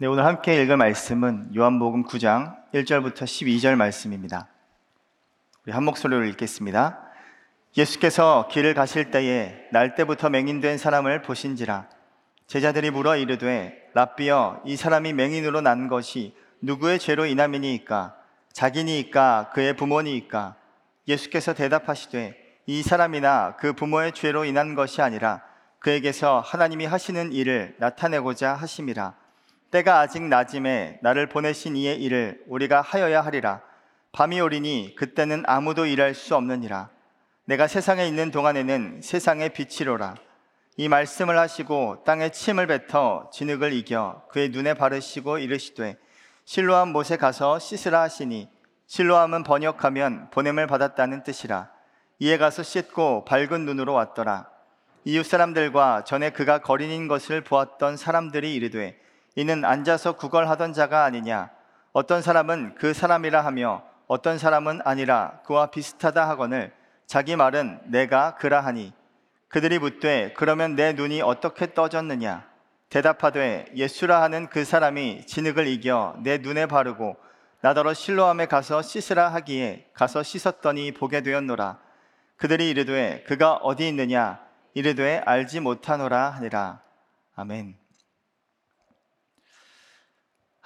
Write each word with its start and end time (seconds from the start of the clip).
네, 0.00 0.06
오늘 0.06 0.24
함께 0.24 0.62
읽을 0.62 0.76
말씀은 0.76 1.56
요한복음 1.56 2.04
9장 2.04 2.54
1절부터 2.72 3.24
12절 3.24 3.74
말씀입니다. 3.74 4.46
우리 5.64 5.72
한 5.72 5.82
목소리로 5.82 6.24
읽겠습니다. 6.26 7.00
예수께서 7.76 8.46
길을 8.48 8.74
가실 8.74 9.10
때에 9.10 9.56
날 9.72 9.96
때부터 9.96 10.30
맹인된 10.30 10.78
사람을 10.78 11.22
보신지라. 11.22 11.88
제자들이 12.46 12.92
물어 12.92 13.16
이르되 13.16 13.90
랍비여 13.94 14.62
이 14.66 14.76
사람이 14.76 15.14
맹인으로 15.14 15.62
난 15.62 15.88
것이 15.88 16.32
누구의 16.60 17.00
죄로 17.00 17.26
인함이니이까? 17.26 18.14
자기니이까? 18.52 19.50
그의 19.52 19.74
부모니이까? 19.74 20.54
예수께서 21.08 21.54
대답하시되 21.54 22.36
이 22.66 22.82
사람이나 22.84 23.56
그 23.58 23.72
부모의 23.72 24.12
죄로 24.12 24.44
인한 24.44 24.76
것이 24.76 25.02
아니라 25.02 25.42
그에게서 25.80 26.38
하나님이 26.38 26.86
하시는 26.86 27.32
일을 27.32 27.74
나타내고자 27.80 28.54
하심이라 28.54 29.17
때가 29.70 30.00
아직 30.00 30.22
낮음에 30.22 30.98
나를 31.02 31.28
보내신 31.28 31.76
이의 31.76 32.02
일을 32.02 32.42
우리가 32.46 32.80
하여야 32.80 33.20
하리라. 33.20 33.60
밤이 34.12 34.40
오리니 34.40 34.94
그때는 34.96 35.42
아무도 35.46 35.84
일할 35.84 36.14
수 36.14 36.34
없느니라. 36.34 36.88
내가 37.44 37.66
세상에 37.66 38.06
있는 38.06 38.30
동안에는 38.30 39.00
세상의 39.02 39.50
빛이로라. 39.50 40.14
이 40.78 40.88
말씀을 40.88 41.38
하시고 41.38 42.04
땅에 42.04 42.30
침을 42.30 42.66
뱉어 42.66 43.30
진흙을 43.32 43.72
이겨 43.74 44.22
그의 44.30 44.50
눈에 44.50 44.74
바르시고 44.74 45.38
이르시되 45.38 45.98
실로암 46.44 46.88
못에 46.88 47.16
가서 47.18 47.58
씻으라 47.58 48.00
하시니 48.02 48.48
실로암은 48.86 49.42
번역하면 49.42 50.30
보냄을 50.30 50.66
받았다는 50.66 51.24
뜻이라. 51.24 51.70
이에 52.20 52.38
가서 52.38 52.62
씻고 52.62 53.26
밝은 53.26 53.66
눈으로 53.66 53.92
왔더라. 53.92 54.48
이웃 55.04 55.24
사람들과 55.24 56.04
전에 56.04 56.30
그가 56.30 56.58
거린인 56.58 57.06
것을 57.06 57.42
보았던 57.42 57.98
사람들이 57.98 58.54
이르되 58.54 58.98
이는 59.38 59.64
앉아서 59.64 60.16
구걸하던 60.16 60.72
자가 60.72 61.04
아니냐? 61.04 61.50
어떤 61.92 62.22
사람은 62.22 62.74
그 62.74 62.92
사람이라 62.92 63.44
하며 63.44 63.84
어떤 64.08 64.36
사람은 64.36 64.80
아니라 64.84 65.38
그와 65.44 65.70
비슷하다 65.70 66.28
하거늘 66.28 66.72
자기 67.06 67.36
말은 67.36 67.78
내가 67.84 68.34
그라 68.34 68.62
하니 68.62 68.92
그들이 69.46 69.78
묻되 69.78 70.32
그러면 70.36 70.74
내 70.74 70.92
눈이 70.92 71.22
어떻게 71.22 71.72
떠졌느냐? 71.72 72.48
대답하되 72.88 73.66
예수라 73.76 74.22
하는 74.22 74.48
그 74.48 74.64
사람이 74.64 75.26
진흙을 75.26 75.68
이겨 75.68 76.16
내 76.24 76.38
눈에 76.38 76.66
바르고 76.66 77.16
나더러 77.60 77.94
실로함에 77.94 78.46
가서 78.46 78.82
씻으라 78.82 79.28
하기에 79.34 79.90
가서 79.94 80.24
씻었더니 80.24 80.90
보게 80.94 81.20
되었노라. 81.20 81.78
그들이 82.38 82.70
이르되 82.70 83.22
그가 83.28 83.54
어디 83.54 83.86
있느냐? 83.86 84.40
이르되 84.74 85.22
알지 85.24 85.60
못하노라 85.60 86.30
하니라. 86.30 86.80
아멘 87.36 87.87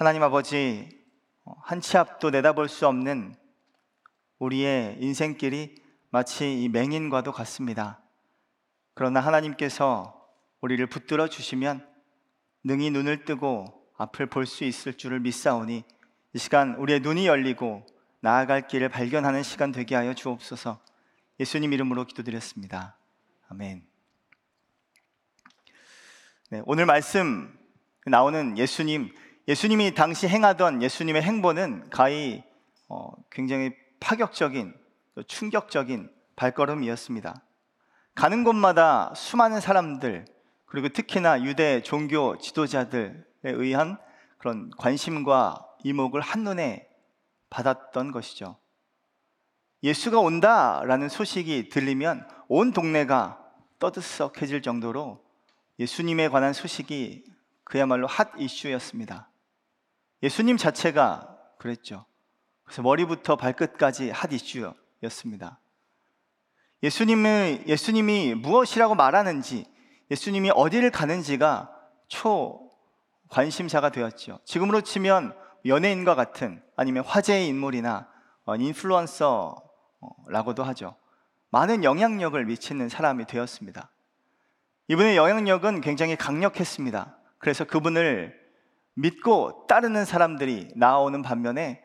하나님 0.03 0.25
아버지, 0.25 0.89
한 1.63 1.81
치 1.81 1.97
앞도 1.97 2.31
내다볼 2.31 2.69
수 2.69 2.89
없는 2.89 3.37
우리의 4.41 4.97
인생길이 4.99 5.81
마치 6.11 6.61
이 6.61 6.69
맹인과도 6.69 7.31
같습니다. 7.31 8.03
그러나 8.95 9.21
하나님께서 9.21 10.29
우리를 10.61 10.85
붙들어 10.89 11.29
주시면 11.29 11.89
능히 12.65 12.91
눈을 12.91 13.25
뜨고 13.25 13.65
앞을 13.97 14.27
볼 14.27 14.45
수 14.45 14.65
있을 14.65 14.95
줄을 14.95 15.21
믿사오니 15.21 15.85
이 16.33 16.39
시간 16.39 16.75
우리의 16.75 16.99
눈이 16.99 17.29
열리고 17.29 17.87
나아갈 18.19 18.67
길을 18.67 18.89
발견하는 18.89 19.45
시간 19.45 19.71
되게 19.71 19.95
하여 19.95 20.15
주옵소서 20.15 20.81
예수님 21.39 21.73
이름으로 21.73 22.07
기도드렸습니다. 22.07 22.97
아멘. 23.51 23.87
네, 26.51 26.63
오늘 26.67 26.87
말씀 26.87 27.57
나오는 28.05 28.59
예수님 28.59 29.15
예수님이 29.49 29.95
당시 29.95 30.29
행하던 30.29 30.83
예수님의 30.83 31.23
행보는 31.23 31.91
가히 31.91 32.45
어, 32.89 33.11
굉장히 33.31 33.73
파격적인 33.99 34.75
충격적인 35.27 36.11
발걸음이었습니다. 36.37 37.43
가는 38.15 38.45
곳마다 38.45 39.13
수많은 39.15 39.61
사람들 39.61 40.27
그리고 40.67 40.89
특히나 40.89 41.43
유대 41.43 41.83
종교 41.83 42.39
지도자들에 42.39 43.15
의한 43.43 43.99
그런 44.39 44.71
관심과 44.79 45.67
이목을 45.85 46.21
한눈에 46.21 46.89
받았던 47.51 48.13
것이죠. 48.13 48.57
예수가 49.83 50.21
온다라는 50.21 51.09
소식이 51.09 51.69
들리면 51.69 52.29
온 52.49 52.73
동네가 52.73 53.39
떠들썩해질 53.81 54.63
정도로 54.63 55.25
예수님에 55.81 56.29
관한 56.29 56.53
소식이 56.53 57.25
그야말로 57.65 58.07
핫 58.07 58.31
이슈였습니다. 58.39 59.32
예수님 60.23 60.57
자체가 60.57 61.37
그랬죠. 61.59 62.07
그래서 62.65 62.83
머리부터 62.83 63.37
발끝까지 63.37 64.11
핫 64.11 64.33
이슈였습니다. 64.33 65.59
예수님을, 66.83 67.65
예수님이 67.67 68.35
무엇이라고 68.35 68.95
말하는지, 68.95 69.67
예수님이 70.11 70.51
어디를 70.55 70.91
가는지가 70.91 71.71
초 72.09 72.71
관심사가 73.29 73.91
되었죠. 73.91 74.41
지금으로 74.45 74.83
치면 74.83 75.35
연예인과 75.65 76.15
같은 76.15 76.63
아니면 76.77 77.05
화제의 77.05 77.49
인물이나 77.49 78.09
어, 78.45 78.57
인플루언서라고도 78.57 80.65
하죠. 80.65 80.97
많은 81.51 81.85
영향력을 81.85 82.45
미치는 82.45 82.89
사람이 82.89 83.27
되었습니다. 83.27 83.91
이분의 84.89 85.17
영향력은 85.17 85.81
굉장히 85.81 86.17
강력했습니다. 86.17 87.17
그래서 87.39 87.65
그분을 87.65 88.42
믿고 88.95 89.67
따르는 89.69 90.05
사람들이 90.05 90.69
나오는 90.77 91.23
반면에 91.23 91.83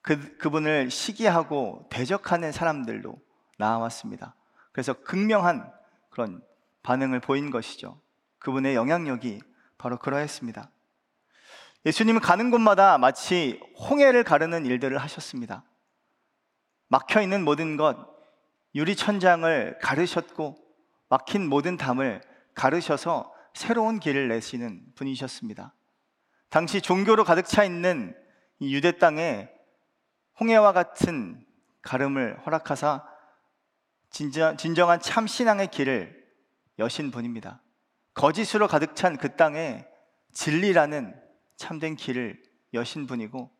그, 0.00 0.36
그분을 0.38 0.90
시기하고 0.90 1.86
대적하는 1.90 2.50
사람들도 2.50 3.14
나왔습니다. 3.58 4.34
그래서 4.72 4.92
극명한 4.94 5.72
그런 6.10 6.42
반응을 6.82 7.20
보인 7.20 7.50
것이죠. 7.50 8.00
그분의 8.38 8.74
영향력이 8.74 9.40
바로 9.78 9.98
그러했습니다. 9.98 10.70
예수님은 11.86 12.20
가는 12.20 12.50
곳마다 12.50 12.98
마치 12.98 13.60
홍해를 13.78 14.24
가르는 14.24 14.66
일들을 14.66 14.98
하셨습니다. 14.98 15.64
막혀 16.88 17.22
있는 17.22 17.44
모든 17.44 17.76
것, 17.76 17.96
유리 18.74 18.96
천장을 18.96 19.78
가르셨고 19.80 20.56
막힌 21.08 21.48
모든 21.48 21.76
담을 21.76 22.20
가르셔서 22.54 23.32
새로운 23.54 24.00
길을 24.00 24.28
내시는 24.28 24.82
분이셨습니다. 24.94 25.74
당시 26.52 26.82
종교로 26.82 27.24
가득 27.24 27.46
차 27.46 27.64
있는 27.64 28.14
이 28.58 28.74
유대 28.74 28.98
땅에 28.98 29.48
홍해와 30.38 30.74
같은 30.74 31.42
가름을 31.80 32.40
허락하사 32.44 33.02
진정, 34.10 34.58
진정한 34.58 35.00
참 35.00 35.26
신앙의 35.26 35.68
길을 35.68 36.14
여신 36.78 37.10
분입니다. 37.10 37.62
거짓으로 38.12 38.68
가득 38.68 38.94
찬 38.94 39.16
그 39.16 39.34
땅에 39.34 39.86
진리라는 40.34 41.18
참된 41.56 41.96
길을 41.96 42.42
여신 42.74 43.06
분이고 43.06 43.50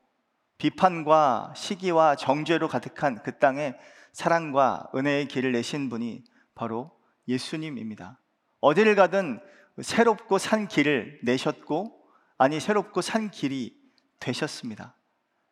비판과 0.59 1.55
시기와 1.57 2.15
정죄로 2.15 2.69
가득한 2.69 3.23
그 3.23 3.39
땅에 3.39 3.73
사랑과 4.13 4.91
은혜의 4.95 5.29
길을 5.29 5.53
내신 5.53 5.89
분이 5.89 6.25
바로 6.55 6.91
예수님입니다. 7.27 8.21
어디를 8.61 8.97
가든 8.97 9.41
새롭고 9.81 10.37
산 10.37 10.69
길을 10.69 11.21
내셨고 11.23 12.02
아니 12.43 12.59
새롭고 12.59 13.03
산 13.03 13.31
길이 13.31 13.73
되셨습니다. 14.19 14.97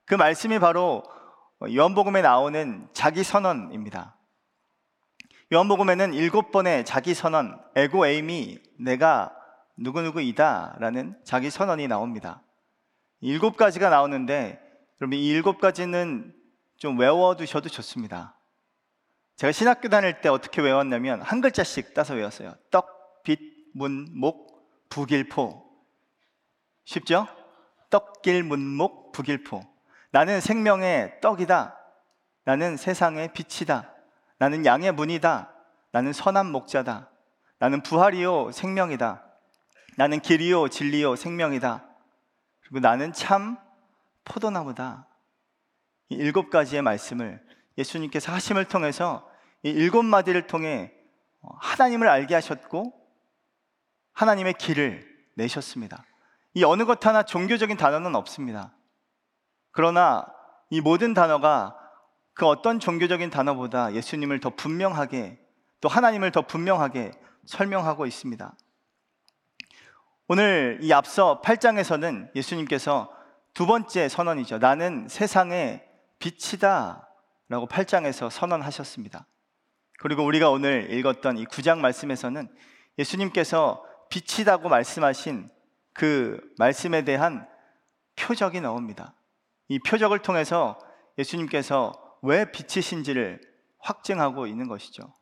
그 0.06 0.16
말씀이 0.16 0.58
바로 0.58 1.04
요한복음에 1.62 2.20
나오는 2.20 2.88
자기 2.92 3.22
선언입니다. 3.22 4.16
요한복음에는 5.52 6.14
일곱 6.14 6.50
번의 6.50 6.84
자기 6.84 7.14
선언, 7.14 7.60
에고 7.76 8.08
에임이 8.08 8.58
내가 8.80 9.32
누구누구이다라는 9.76 11.20
자기 11.22 11.48
선언이 11.48 11.86
나옵니다. 11.86 12.42
일곱 13.20 13.56
가지가 13.56 13.88
나오는데 13.88 14.60
여러분 15.00 15.16
이 15.16 15.28
일곱 15.28 15.60
가지는 15.60 16.34
좀 16.76 16.98
외워두셔도 16.98 17.68
좋습니다. 17.68 18.34
제가 19.36 19.52
신학교 19.52 19.88
다닐 19.88 20.20
때 20.20 20.28
어떻게 20.28 20.60
외웠냐면 20.60 21.22
한 21.22 21.40
글자씩 21.40 21.94
따서 21.94 22.14
외웠어요. 22.14 22.56
떡, 22.72 23.22
빛, 23.22 23.38
문, 23.74 24.08
목, 24.10 24.88
북일포. 24.88 25.69
쉽죠? 26.90 27.28
떡길 27.88 28.42
문목 28.42 29.12
북일포. 29.12 29.62
나는 30.10 30.40
생명의 30.40 31.20
떡이다. 31.20 31.78
나는 32.44 32.76
세상의 32.76 33.32
빛이다. 33.32 33.94
나는 34.38 34.66
양의 34.66 34.90
문이다. 34.92 35.54
나는 35.92 36.12
선한 36.12 36.50
목자다. 36.50 37.08
나는 37.60 37.82
부활이요 37.82 38.50
생명이다. 38.50 39.24
나는 39.98 40.18
길이요 40.18 40.68
진리요 40.68 41.14
생명이다. 41.14 41.86
그리고 42.62 42.80
나는 42.80 43.12
참 43.12 43.56
포도나무다. 44.24 45.06
이 46.08 46.16
일곱 46.16 46.50
가지의 46.50 46.82
말씀을 46.82 47.40
예수님께서 47.78 48.32
하심을 48.32 48.64
통해서 48.64 49.30
이 49.62 49.70
일곱 49.70 50.02
마디를 50.02 50.48
통해 50.48 50.92
하나님을 51.60 52.08
알게 52.08 52.34
하셨고 52.34 52.92
하나님의 54.12 54.54
길을 54.54 55.08
내셨습니다. 55.36 56.04
이 56.54 56.64
어느 56.64 56.84
것 56.84 57.04
하나 57.06 57.22
종교적인 57.22 57.76
단어는 57.76 58.14
없습니다. 58.14 58.74
그러나 59.70 60.26
이 60.68 60.80
모든 60.80 61.14
단어가 61.14 61.76
그 62.34 62.46
어떤 62.46 62.80
종교적인 62.80 63.30
단어보다 63.30 63.94
예수님을 63.94 64.40
더 64.40 64.50
분명하게 64.50 65.38
또 65.80 65.88
하나님을 65.88 66.32
더 66.32 66.42
분명하게 66.42 67.12
설명하고 67.46 68.06
있습니다. 68.06 68.54
오늘 70.28 70.78
이 70.82 70.92
앞서 70.92 71.40
8장에서는 71.42 72.34
예수님께서 72.36 73.12
두 73.52 73.66
번째 73.66 74.08
선언이죠. 74.08 74.58
나는 74.58 75.08
세상의 75.08 75.84
빛이다. 76.18 77.08
라고 77.48 77.66
8장에서 77.66 78.30
선언하셨습니다. 78.30 79.26
그리고 79.98 80.24
우리가 80.24 80.50
오늘 80.50 80.92
읽었던 80.92 81.36
이 81.36 81.44
9장 81.46 81.78
말씀에서는 81.78 82.48
예수님께서 82.98 83.84
빛이다고 84.08 84.68
말씀하신 84.68 85.50
그 85.92 86.40
말씀에 86.58 87.04
대한 87.04 87.46
표적이 88.16 88.60
나옵니다. 88.60 89.14
이 89.68 89.78
표적을 89.78 90.20
통해서 90.20 90.78
예수님께서 91.18 91.92
왜 92.22 92.50
빛이신지를 92.50 93.40
확증하고 93.78 94.46
있는 94.46 94.68
것이죠. 94.68 95.12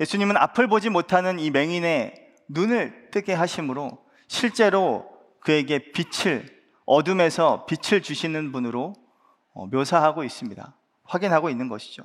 예수님은 0.00 0.36
앞을 0.36 0.68
보지 0.68 0.90
못하는 0.90 1.38
이 1.38 1.50
맹인의 1.50 2.14
눈을 2.48 3.10
뜨게 3.10 3.32
하심으로 3.32 4.04
실제로 4.28 5.08
그에게 5.40 5.92
빛을 5.92 6.54
어둠에서 6.86 7.66
빛을 7.66 8.02
주시는 8.02 8.52
분으로 8.52 8.94
어, 9.52 9.66
묘사하고 9.66 10.24
있습니다. 10.24 10.76
확인하고 11.04 11.48
있는 11.48 11.68
것이죠. 11.68 12.02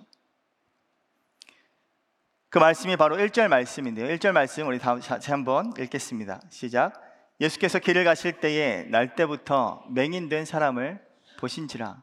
그 2.50 2.58
말씀이 2.58 2.98
바로 2.98 3.16
1절 3.16 3.48
말씀인데요. 3.48 4.08
1절 4.16 4.32
말씀 4.32 4.68
우리 4.68 4.80
다시 4.80 5.30
한번 5.30 5.72
읽겠습니다. 5.78 6.42
시작. 6.50 7.00
예수께서 7.40 7.78
길을 7.78 8.04
가실 8.04 8.40
때에 8.40 8.86
날 8.86 9.16
때부터 9.16 9.86
맹인된 9.92 10.46
사람을 10.46 11.00
보신지라. 11.38 12.02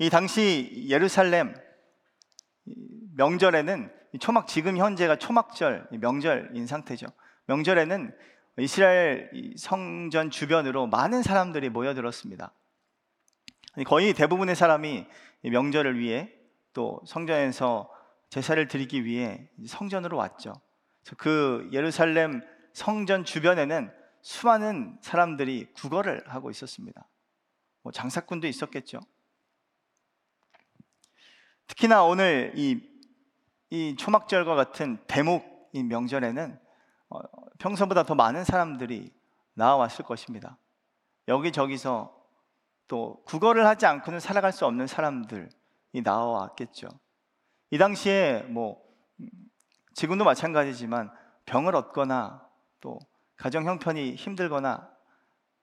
이 0.00 0.10
당시 0.10 0.84
예루살렘 0.88 1.54
명절에는 3.14 3.92
초막 4.18 4.48
지금 4.48 4.76
현재가 4.76 5.14
초막절 5.16 5.86
명절인 5.92 6.66
상태죠. 6.66 7.06
명절에는 7.46 8.12
이스라엘 8.58 9.30
성전 9.56 10.30
주변으로 10.30 10.88
많은 10.88 11.22
사람들이 11.22 11.68
모여들었습니다. 11.68 12.52
거의 13.86 14.12
대부분의 14.12 14.56
사람이 14.56 15.06
명절을 15.44 16.00
위해 16.00 16.32
또 16.72 17.00
성전에서 17.06 17.99
제사를 18.30 18.66
드리기 18.68 19.04
위해 19.04 19.48
성전으로 19.66 20.16
왔죠. 20.16 20.54
그 21.16 21.68
예루살렘 21.72 22.42
성전 22.72 23.24
주변에는 23.24 23.92
수많은 24.22 24.98
사람들이 25.02 25.72
구걸을 25.74 26.24
하고 26.28 26.50
있었습니다. 26.50 27.06
뭐 27.82 27.92
장사꾼도 27.92 28.46
있었겠죠. 28.46 29.00
특히나 31.66 32.04
오늘 32.04 32.52
이, 32.56 32.80
이 33.70 33.96
초막절과 33.96 34.54
같은 34.54 34.98
대목 35.06 35.70
이 35.72 35.82
명절에는 35.82 36.58
어, 37.10 37.18
평소보다 37.58 38.04
더 38.04 38.14
많은 38.14 38.44
사람들이 38.44 39.12
나와왔을 39.54 40.04
것입니다. 40.04 40.56
여기저기서 41.28 42.16
또 42.86 43.22
국어를 43.24 43.66
하지 43.66 43.86
않고는 43.86 44.20
살아갈 44.20 44.52
수 44.52 44.66
없는 44.66 44.86
사람들이 44.86 45.48
나와왔겠죠. 46.02 46.88
이 47.70 47.78
당시에 47.78 48.42
뭐 48.48 48.80
지금도 49.94 50.24
마찬가지지만 50.24 51.10
병을 51.46 51.74
얻거나 51.76 52.46
또 52.80 52.98
가정 53.36 53.64
형편이 53.64 54.14
힘들거나 54.14 54.90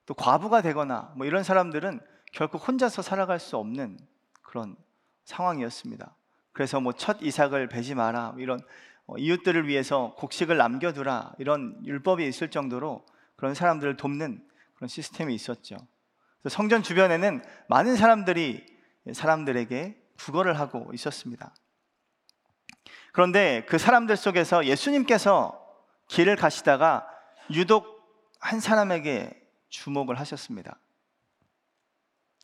또 0.06 0.14
과부가 0.14 0.62
되거나 0.62 1.12
뭐 1.16 1.26
이런 1.26 1.42
사람들은 1.42 2.00
결코 2.32 2.58
혼자서 2.58 3.02
살아갈 3.02 3.38
수 3.38 3.56
없는 3.56 3.98
그런 4.42 4.76
상황이었습니다. 5.24 6.14
그래서 6.52 6.80
뭐 6.80 6.92
첫 6.94 7.18
이삭을 7.22 7.68
베지 7.68 7.94
마라 7.94 8.32
뭐 8.32 8.40
이런 8.40 8.60
어, 9.06 9.16
이웃들을 9.16 9.68
위해서 9.68 10.14
곡식을 10.16 10.56
남겨두라 10.56 11.34
이런 11.38 11.78
율법이 11.84 12.26
있을 12.26 12.50
정도로 12.50 13.06
그런 13.36 13.54
사람들을 13.54 13.96
돕는 13.96 14.42
그런 14.74 14.88
시스템이 14.88 15.34
있었죠. 15.34 15.76
성전 16.48 16.82
주변에는 16.82 17.42
많은 17.68 17.96
사람들이 17.96 18.64
사람들에게 19.12 20.02
구걸을 20.18 20.58
하고 20.58 20.90
있었습니다. 20.94 21.54
그런데 23.18 23.64
그 23.66 23.78
사람들 23.78 24.16
속에서 24.16 24.64
예수님께서 24.64 25.60
길을 26.06 26.36
가시다가 26.36 27.04
유독 27.50 28.08
한 28.38 28.60
사람에게 28.60 29.44
주목을 29.70 30.20
하셨습니다. 30.20 30.78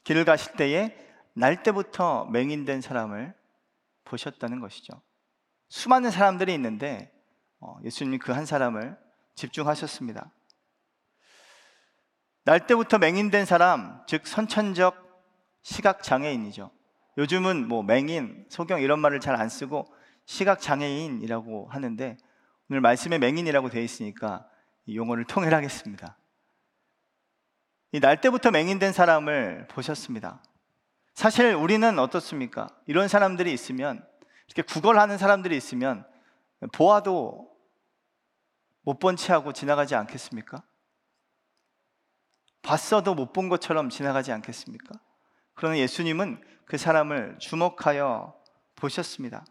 길을 0.03 0.25
가실 0.25 0.55
때에 0.55 0.99
날 1.33 1.63
때부터 1.63 2.25
맹인된 2.25 2.81
사람을 2.81 3.35
보셨다는 4.03 4.59
것이죠. 4.59 5.01
수많은 5.69 6.11
사람들이 6.11 6.53
있는데 6.55 7.13
어, 7.61 7.77
예수님 7.85 8.19
그한 8.19 8.45
사람을 8.45 8.99
집중하셨습니다. 9.37 10.33
날 12.43 12.67
때부터 12.67 12.99
맹인된 12.99 13.45
사람, 13.45 14.05
즉 14.09 14.27
선천적 14.27 14.97
시각 15.63 16.03
장애인이죠. 16.03 16.73
요즘은 17.17 17.69
뭐 17.69 17.85
맹인, 17.85 18.47
소경 18.49 18.81
이런 18.81 18.99
말을 18.99 19.21
잘 19.21 19.37
안 19.37 19.49
쓰고 19.49 19.94
시각 20.27 20.61
장애인이라고 20.61 21.69
하는데 21.71 22.17
오늘 22.71 22.81
말씀에 22.81 23.19
맹인이라고 23.19 23.69
되어 23.71 23.83
있으니까 23.83 24.49
이 24.87 24.97
용어를 24.97 25.25
통일하겠습니다. 25.25 26.19
이 27.93 28.01
날 28.01 28.21
때부터 28.21 28.51
맹인된 28.51 28.93
사람을 28.93 29.69
보셨습니다. 29.69 30.43
사실 31.15 31.55
우리는 31.55 31.97
어떻습니까? 32.01 32.69
이런 32.87 33.07
사람들이 33.07 33.53
있으면 33.53 34.05
이렇게 34.49 34.63
구걸하는 34.63 35.17
사람들이 35.17 35.57
있으면 35.57 36.05
보아도 36.73 37.49
못본 38.83 39.15
채하고 39.17 39.53
지나가지 39.53 39.95
않겠습니까? 39.95 40.65
봤어도 42.63 43.15
못 43.15 43.33
본 43.33 43.49
것처럼 43.49 43.91
지나가지 43.91 44.33
않겠습니까? 44.33 44.99
그러나 45.55 45.79
예수님은 45.79 46.43
그 46.65 46.77
사람을 46.79 47.37
주목하여 47.39 48.35
보셨습니다. 48.75 49.45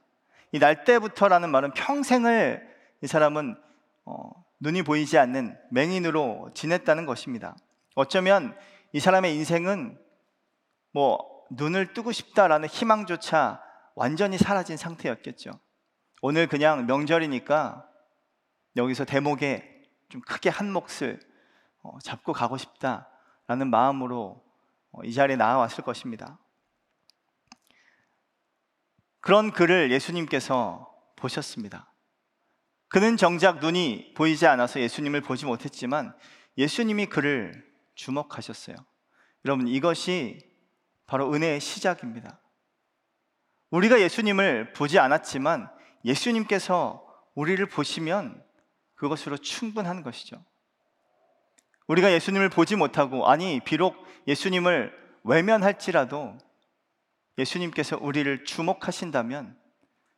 이 0.53 0.59
날 0.59 0.83
때부터라는 0.83 1.49
말은 1.49 1.71
평생을 1.71 2.61
이 3.01 3.07
사람은 3.07 3.57
어, 4.05 4.29
눈이 4.59 4.83
보이지 4.83 5.17
않는 5.17 5.57
맹인으로 5.71 6.51
지냈다는 6.53 7.07
것입니다. 7.07 7.55
어쩌면 7.95 8.55
이 8.91 8.99
사람의 8.99 9.35
인생은 9.35 9.99
뭐 10.93 11.19
눈을 11.49 11.93
뜨고 11.93 12.11
싶다라는 12.11 12.69
희망조차 12.69 13.61
완전히 13.95 14.37
사라진 14.37 14.77
상태였겠죠. 14.77 15.51
오늘 16.21 16.47
그냥 16.47 16.85
명절이니까 16.85 17.89
여기서 18.75 19.05
대목에 19.05 19.67
좀 20.09 20.21
크게 20.21 20.49
한 20.49 20.71
몫을 20.71 21.19
어, 21.81 21.97
잡고 21.99 22.31
가고 22.31 22.57
싶다라는 22.57 23.71
마음으로 23.71 24.43
어, 24.91 25.03
이 25.03 25.13
자리에 25.13 25.35
나와왔을 25.35 25.83
것입니다. 25.83 26.37
그런 29.23 29.51
그를 29.51 29.89
예수님께서 29.89 30.93
보셨습니다. 31.15 31.89
그는 32.89 33.15
정작 33.15 33.59
눈이 33.59 34.15
보이지 34.17 34.45
않아서 34.47 34.81
예수님을 34.81 35.21
보지 35.21 35.45
못했지만 35.45 36.13
예수님이 36.57 37.05
그를 37.05 37.65
주목하셨어요. 37.95 38.75
여러분, 39.45 39.69
이것이 39.69 40.39
바로 41.05 41.33
은혜의 41.33 41.61
시작입니다. 41.61 42.41
우리가 43.69 44.01
예수님을 44.01 44.73
보지 44.73 44.99
않았지만 44.99 45.71
예수님께서 46.03 47.01
우리를 47.33 47.65
보시면 47.67 48.43
그것으로 48.95 49.37
충분한 49.37 50.03
것이죠. 50.03 50.43
우리가 51.87 52.11
예수님을 52.11 52.49
보지 52.49 52.75
못하고 52.75 53.25
아니 53.29 53.61
비록 53.61 53.95
예수님을 54.27 54.91
외면할지라도 55.23 56.37
예수님께서 57.37 57.97
우리를 57.99 58.45
주목하신다면 58.45 59.57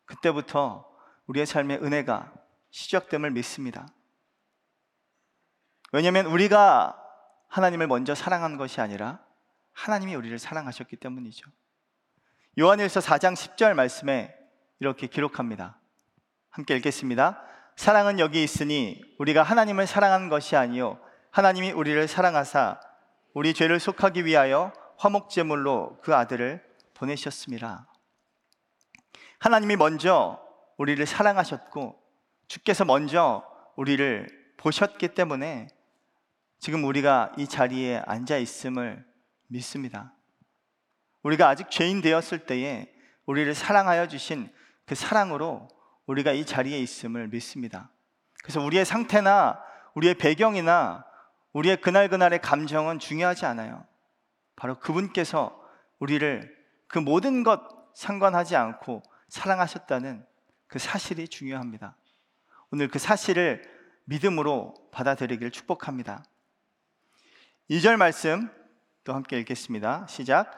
그때부터 0.05 0.89
우리의 1.27 1.45
삶의 1.45 1.77
은혜가 1.83 2.33
시작됨을 2.71 3.31
믿습니다. 3.31 3.87
왜냐하면 5.91 6.25
우리가 6.25 7.01
하나님을 7.47 7.87
먼저 7.87 8.15
사랑한 8.15 8.57
것이 8.57 8.81
아니라 8.81 9.23
하나님이 9.71 10.15
우리를 10.15 10.37
사랑하셨기 10.37 10.97
때문이죠. 10.97 11.49
요한일서 12.59 12.99
4장 12.99 13.33
10절 13.33 13.73
말씀에 13.73 14.35
이렇게 14.79 15.07
기록합니다. 15.07 15.79
함께 16.49 16.75
읽겠습니다. 16.77 17.41
사랑은 17.75 18.19
여기 18.19 18.43
있으니 18.43 19.01
우리가 19.19 19.43
하나님을 19.43 19.87
사랑한 19.87 20.29
것이 20.29 20.55
아니요 20.55 20.99
하나님이 21.31 21.71
우리를 21.71 22.07
사랑하사 22.07 22.79
우리 23.33 23.53
죄를 23.53 23.81
속하기 23.81 24.25
위하여 24.25 24.71
화목 24.97 25.29
제물로 25.29 25.99
그 26.01 26.15
아들을 26.15 26.63
보내셨습니다. 26.95 27.87
하나님이 29.39 29.75
먼저 29.75 30.41
우리를 30.77 31.05
사랑하셨고 31.05 32.01
주께서 32.47 32.85
먼저 32.85 33.43
우리를 33.75 34.27
보셨기 34.57 35.09
때문에 35.09 35.67
지금 36.59 36.83
우리가 36.83 37.31
이 37.37 37.47
자리에 37.47 38.01
앉아 38.05 38.37
있음을 38.37 39.05
믿습니다. 39.47 40.13
우리가 41.21 41.49
아직 41.49 41.69
죄인 41.69 42.01
되었을 42.01 42.45
때에 42.45 42.91
우리를 43.25 43.53
사랑하여 43.53 44.07
주신 44.07 44.51
그 44.85 44.95
사랑으로 44.95 45.67
우리가 46.05 46.31
이 46.31 46.45
자리에 46.45 46.79
있음을 46.79 47.27
믿습니다. 47.27 47.89
그래서 48.43 48.61
우리의 48.61 48.85
상태나 48.85 49.59
우리의 49.95 50.15
배경이나 50.15 51.05
우리의 51.53 51.81
그날그날의 51.81 52.41
감정은 52.41 52.99
중요하지 52.99 53.45
않아요. 53.45 53.85
바로 54.55 54.79
그분께서 54.79 55.59
우리를 55.99 56.54
그 56.87 56.99
모든 56.99 57.43
것 57.43 57.61
상관하지 57.93 58.55
않고 58.55 59.03
사랑하셨다는 59.29 60.25
그 60.67 60.79
사실이 60.79 61.27
중요합니다. 61.27 61.95
오늘 62.71 62.87
그 62.87 62.99
사실을 62.99 63.63
믿음으로 64.05 64.73
받아들이기를 64.91 65.51
축복합니다. 65.51 66.23
2절 67.69 67.97
말씀 67.97 68.49
또 69.03 69.13
함께 69.13 69.39
읽겠습니다. 69.39 70.05
시작. 70.07 70.51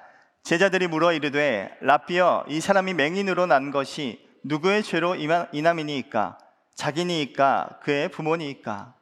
제자들이 0.43 0.87
물어 0.87 1.13
이르되 1.13 1.77
라비어 1.81 2.45
이 2.47 2.61
사람이 2.61 2.93
맹인으로 2.93 3.45
난 3.45 3.71
것이 3.71 4.25
누구의 4.43 4.83
죄로 4.83 5.15
이남이니이까 5.15 6.37
자기니이까 6.75 7.79
그의 7.83 8.09
부모니이까 8.09 8.95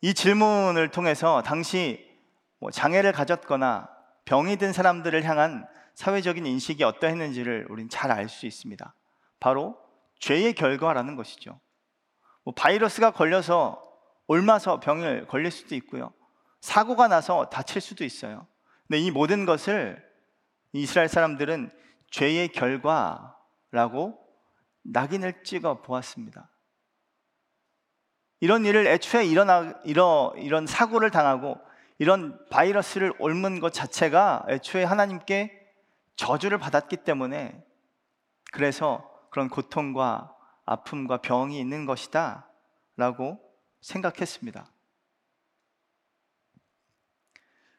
이 0.00 0.14
질문을 0.14 0.90
통해서 0.90 1.42
당시 1.42 2.08
뭐 2.58 2.70
장애를 2.70 3.12
가졌거나 3.12 3.88
병이 4.24 4.56
든 4.56 4.72
사람들을 4.72 5.24
향한 5.24 5.66
사회적인 5.94 6.46
인식이 6.46 6.84
어떠했는지를 6.84 7.66
우리는 7.68 7.88
잘알 7.88 8.28
수 8.28 8.46
있습니다. 8.46 8.94
바로 9.40 9.78
죄의 10.20 10.54
결과라는 10.54 11.16
것이죠. 11.16 11.60
뭐 12.44 12.54
바이러스가 12.54 13.10
걸려서 13.10 13.82
옮아서 14.26 14.80
병을 14.80 15.26
걸릴 15.26 15.50
수도 15.50 15.74
있고요. 15.74 16.12
사고가 16.60 17.08
나서 17.08 17.50
다칠 17.50 17.80
수도 17.80 18.04
있어요. 18.04 18.46
근데 18.86 18.98
이 19.00 19.10
모든 19.10 19.44
것을 19.44 20.02
이스라엘 20.72 21.08
사람들은 21.08 21.70
죄의 22.10 22.48
결과라고 22.48 24.18
낙인을 24.84 25.42
찍어 25.44 25.82
보았습니다. 25.82 26.50
이런 28.40 28.64
일을 28.64 28.86
애초에 28.86 29.24
일어나 29.24 29.74
이러, 29.84 30.32
이런 30.36 30.66
사고를 30.66 31.10
당하고 31.10 31.58
이런 32.02 32.36
바이러스를 32.48 33.12
옮은 33.20 33.60
것 33.60 33.72
자체가 33.72 34.46
애초에 34.48 34.82
하나님께 34.82 35.56
저주를 36.16 36.58
받았기 36.58 36.96
때문에 36.96 37.64
그래서 38.50 39.08
그런 39.30 39.48
고통과 39.48 40.36
아픔과 40.66 41.18
병이 41.18 41.56
있는 41.56 41.86
것이다 41.86 42.50
라고 42.96 43.38
생각했습니다. 43.82 44.66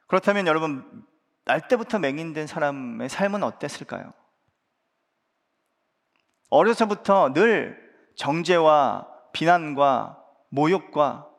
그렇다면 0.07 0.47
여러분, 0.47 1.05
날 1.43 1.67
때부터 1.67 1.99
맹인된 1.99 2.47
사람의 2.47 3.09
삶은 3.09 3.43
어땠을까요? 3.43 4.13
어려서부터 6.49 7.33
늘 7.33 7.77
정죄와 8.15 9.05
비난과 9.33 10.23
모욕과 10.47 11.29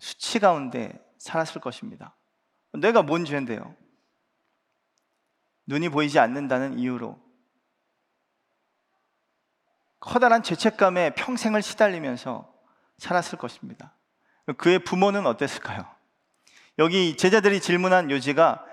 수치 0.00 0.40
가운데 0.40 1.00
살았을 1.28 1.60
것입니다. 1.60 2.16
내가 2.72 3.02
뭔 3.02 3.24
죄인데요? 3.24 3.74
눈이 5.66 5.90
보이지 5.90 6.18
않는다는 6.18 6.78
이유로 6.78 7.18
커다란 10.00 10.42
죄책감에 10.42 11.14
평생을 11.14 11.60
시달리면서 11.60 12.52
살았을 12.96 13.38
것입니다. 13.38 13.94
그의 14.56 14.78
부모는 14.78 15.26
어땠을까요? 15.26 15.86
여기 16.78 17.16
제자들이 17.16 17.60
질문한 17.60 18.10
요지가 18.10 18.64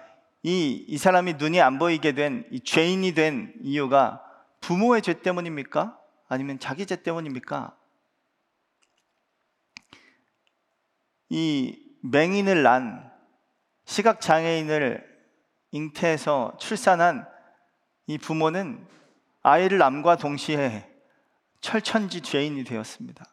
이, 0.44 0.86
이 0.88 0.98
사람이 0.98 1.34
눈이 1.34 1.60
안 1.60 1.80
보이게 1.80 2.14
된, 2.14 2.48
이 2.52 2.60
죄인이 2.60 3.14
된 3.14 3.54
이유가 3.62 4.22
부모의 4.62 5.02
죄 5.02 5.22
때문입니까? 5.22 6.00
아니면 6.28 6.60
자기 6.60 6.86
죄 6.86 7.02
때문입니까? 7.02 7.76
이 11.30 11.85
맹인을 12.12 12.64
난 12.64 13.12
시각 13.86 14.22
장애인을 14.22 15.04
잉태해서 15.72 16.58
출산한 16.60 17.28
이 18.08 18.18
부모는 18.18 18.88
아이를 19.42 19.78
남과 19.78 20.18
동시에 20.18 20.90
철천지 21.62 22.22
죄인이 22.22 22.64
되었습니다. 22.64 23.26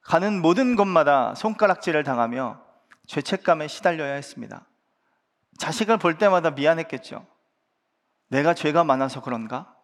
가는 0.00 0.40
모든 0.40 0.74
곳마다 0.74 1.34
손가락질을 1.34 2.02
당하며 2.02 2.60
죄책감에 3.06 3.68
시달려야 3.68 4.14
했습니다. 4.14 4.66
자식을 5.58 5.98
볼 5.98 6.18
때마다 6.18 6.50
미안했겠죠. 6.50 7.26
내가 8.28 8.54
죄가 8.54 8.84
많아서 8.84 9.22
그런가? 9.22 9.74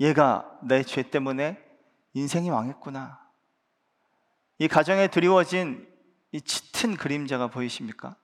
얘가 0.00 0.58
내 0.62 0.82
죄 0.82 1.02
때문에 1.02 1.62
인생이 2.12 2.50
망했구나. 2.50 3.20
이 4.58 4.68
가정에 4.68 5.08
드리워진 5.08 5.95
이 6.32 6.40
짙은 6.40 6.96
그림자가 6.96 7.48
보이십니까? 7.48 8.16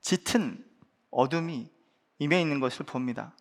짙은 0.00 0.64
어둠이 1.10 1.70
임해 2.18 2.40
있는 2.40 2.60
것을 2.60 2.86
봅니다. 2.86 3.34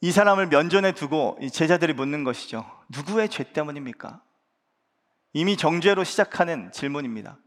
이 0.00 0.12
사람을 0.12 0.48
면전에 0.48 0.92
두고 0.92 1.38
제자들이 1.50 1.94
묻는 1.94 2.24
것이죠. 2.24 2.64
누구의 2.90 3.30
죄 3.30 3.52
때문입니까? 3.52 4.22
이미 5.32 5.56
정죄로 5.56 6.04
시작하는 6.04 6.70
질문입니다. 6.72 7.38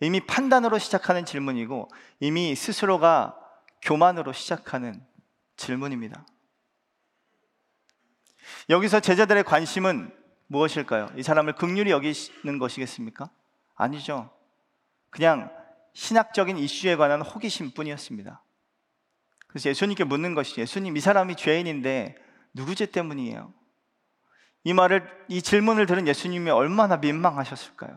이미 0.00 0.20
판단으로 0.20 0.78
시작하는 0.78 1.24
질문이고 1.24 1.88
이미 2.20 2.54
스스로가 2.54 3.38
교만으로 3.82 4.32
시작하는 4.32 5.04
질문입니다. 5.56 6.26
여기서 8.68 9.00
제자들의 9.00 9.44
관심은 9.44 10.12
무엇일까요? 10.48 11.10
이 11.16 11.22
사람을 11.22 11.54
극률이 11.54 11.90
여기는 11.90 12.58
것이겠습니까? 12.58 13.30
아니죠. 13.74 14.30
그냥 15.10 15.50
신학적인 15.92 16.58
이슈에 16.58 16.96
관한 16.96 17.22
호기심 17.22 17.72
뿐이었습니다. 17.72 18.42
그래서 19.48 19.70
예수님께 19.70 20.04
묻는 20.04 20.34
것이 20.34 20.60
예수님 20.60 20.96
이 20.96 21.00
사람이 21.00 21.36
죄인인데 21.36 22.16
누구 22.54 22.74
죄 22.74 22.86
때문이에요? 22.86 23.52
이 24.64 24.72
말을 24.72 25.08
이 25.28 25.42
질문을 25.42 25.86
들은 25.86 26.06
예수님이 26.06 26.50
얼마나 26.50 26.96
민망하셨을까요? 26.96 27.94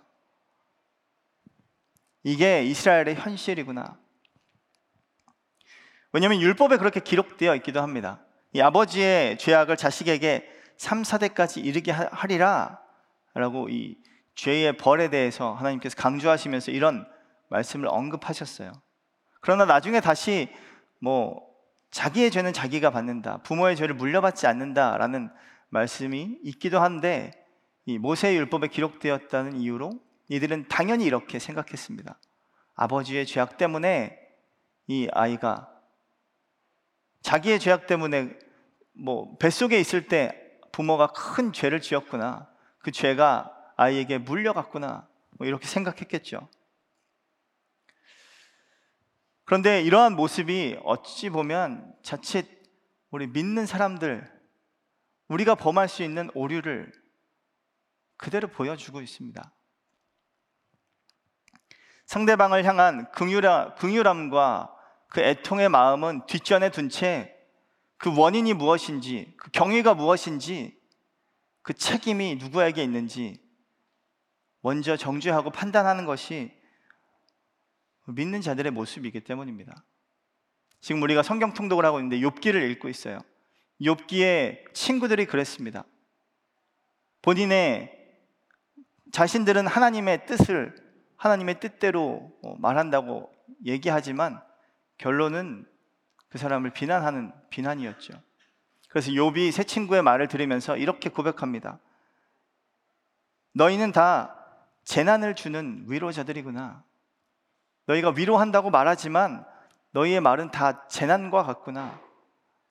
이게 2.24 2.64
이스라엘의 2.64 3.16
현실이구나. 3.16 3.98
왜냐하면 6.12 6.42
율법에 6.42 6.78
그렇게 6.78 7.00
기록되어 7.00 7.56
있기도 7.58 7.82
합니다. 7.82 8.24
이 8.54 8.62
아버지의 8.62 9.38
죄악을 9.38 9.78
자식에게 9.78 10.59
3, 10.80 11.02
4대까지 11.02 11.64
이르게 11.64 11.92
하리라 11.92 12.80
라고 13.34 13.68
이 13.70 13.98
죄의 14.36 14.78
벌에 14.78 15.10
대해서 15.10 15.54
하나님께서 15.54 15.98
강조하시면서 15.98 16.72
이런 16.72 17.06
말씀을 17.50 17.90
언급하셨어요. 17.90 18.72
그러나 19.42 19.66
나중에 19.66 20.00
다시 20.00 20.48
뭐 21.00 21.46
자기의 21.92 22.32
죄는 22.32 22.54
자기가 22.54 22.92
받는다. 22.92 23.40
부모의 23.40 23.76
죄를 23.76 23.94
물려받지 23.96 24.48
않는다라는 24.48 25.30
말씀이 25.68 26.38
있기도 26.44 26.80
한데 26.80 27.32
이 27.86 27.98
모세의 27.98 28.38
율법에 28.38 28.70
기록되었다는 28.70 29.58
이유로 29.58 30.00
이들은 30.30 30.70
당연히 30.70 31.04
이렇게 31.04 31.40
생각했습니다. 31.40 32.18
아버지의 32.76 33.26
죄악 33.26 33.58
때문에 33.58 34.18
이 34.88 35.10
아이가 35.12 35.70
자기의 37.22 37.60
죄악 37.60 37.86
때문에 37.86 38.30
뭐 38.94 39.36
뱃속에 39.40 39.78
있을 39.78 40.08
때 40.08 40.49
부모가 40.80 41.08
큰 41.08 41.52
죄를 41.52 41.82
지었구나. 41.82 42.50
그 42.78 42.92
죄가 42.92 43.54
아이에게 43.76 44.18
물려갔구나. 44.18 45.10
뭐 45.32 45.46
이렇게 45.46 45.68
생각했겠죠. 45.68 46.48
그런데 49.44 49.82
이러한 49.82 50.16
모습이 50.16 50.80
어찌 50.86 51.30
보면 51.32 51.94
자칫 52.02 52.48
우리 53.12 53.28
믿는 53.28 53.66
사람들, 53.66 54.32
우리가 55.28 55.56
범할 55.56 55.90
수 55.90 56.02
있는 56.02 56.30
오류를 56.34 56.94
그대로 58.16 58.48
보여주고 58.48 59.02
있습니다. 59.02 59.52
상대방을 62.06 62.64
향한 62.64 63.12
긍휼함, 63.12 63.76
긍휼함과 63.76 64.74
그 65.10 65.20
애통의 65.20 65.68
마음은 65.68 66.26
뒷전에 66.26 66.72
둔 66.72 66.88
채 66.88 67.36
그 68.00 68.18
원인이 68.18 68.54
무엇인지, 68.54 69.34
그 69.36 69.52
경위가 69.52 69.94
무엇인지, 69.94 70.80
그 71.62 71.74
책임이 71.74 72.38
누구에게 72.38 72.82
있는지 72.82 73.42
먼저 74.62 74.96
정죄하고 74.96 75.52
판단하는 75.52 76.06
것이 76.06 76.52
믿는 78.08 78.42
자들의 78.42 78.72
모습이기 78.72 79.20
때문입니다. 79.20 79.84
지금 80.80 81.02
우리가 81.04 81.24
성경 81.24 81.54
통독을 81.54 81.86
하고 81.86 82.00
있는데 82.00 82.20
욥기를 82.20 82.72
읽고 82.72 82.88
있어요. 82.88 83.20
욥기의 83.82 84.74
친구들이 84.74 85.26
그랬습니다. 85.26 85.84
본인의 87.22 87.94
자신들은 89.12 89.68
하나님의 89.68 90.26
뜻을 90.26 90.74
하나님의 91.18 91.60
뜻대로 91.60 92.32
어, 92.44 92.56
말한다고 92.60 93.30
얘기하지만 93.66 94.42
결론은 94.98 95.68
그 96.30 96.38
사람을 96.38 96.72
비난하는 96.72 97.34
비난이었죠. 97.50 98.14
그래서 98.90 99.12
욥이 99.12 99.52
새 99.52 99.64
친구의 99.64 100.02
말을 100.02 100.28
들으면서 100.28 100.78
이렇게 100.78 101.10
고백합니다. 101.10 101.80
너희는 103.54 103.92
다 103.92 104.36
재난을 104.84 105.36
주는 105.36 105.86
위로자들이구나. 105.88 106.84
너희가 107.86 108.14
위로한다고 108.16 108.70
말하지만 108.70 109.46
너희의 109.92 110.22
말은 110.22 110.52
다 110.52 110.88
재난과 110.88 111.44
같구나. 111.44 112.00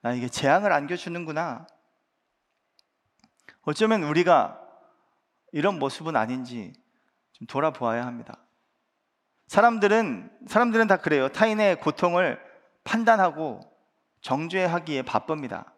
나에게 0.00 0.28
재앙을 0.28 0.72
안겨주는구나. 0.72 1.66
어쩌면 3.62 4.04
우리가 4.04 4.60
이런 5.52 5.78
모습은 5.78 6.16
아닌지 6.16 6.72
좀 7.32 7.46
돌아보아야 7.46 8.06
합니다. 8.06 8.38
사람들은 9.48 10.30
사람들은 10.46 10.86
다 10.86 10.96
그래요. 10.98 11.28
타인의 11.28 11.80
고통을 11.80 12.47
판단하고 12.88 13.60
정죄하기에 14.22 15.02
바쁩니다. 15.02 15.74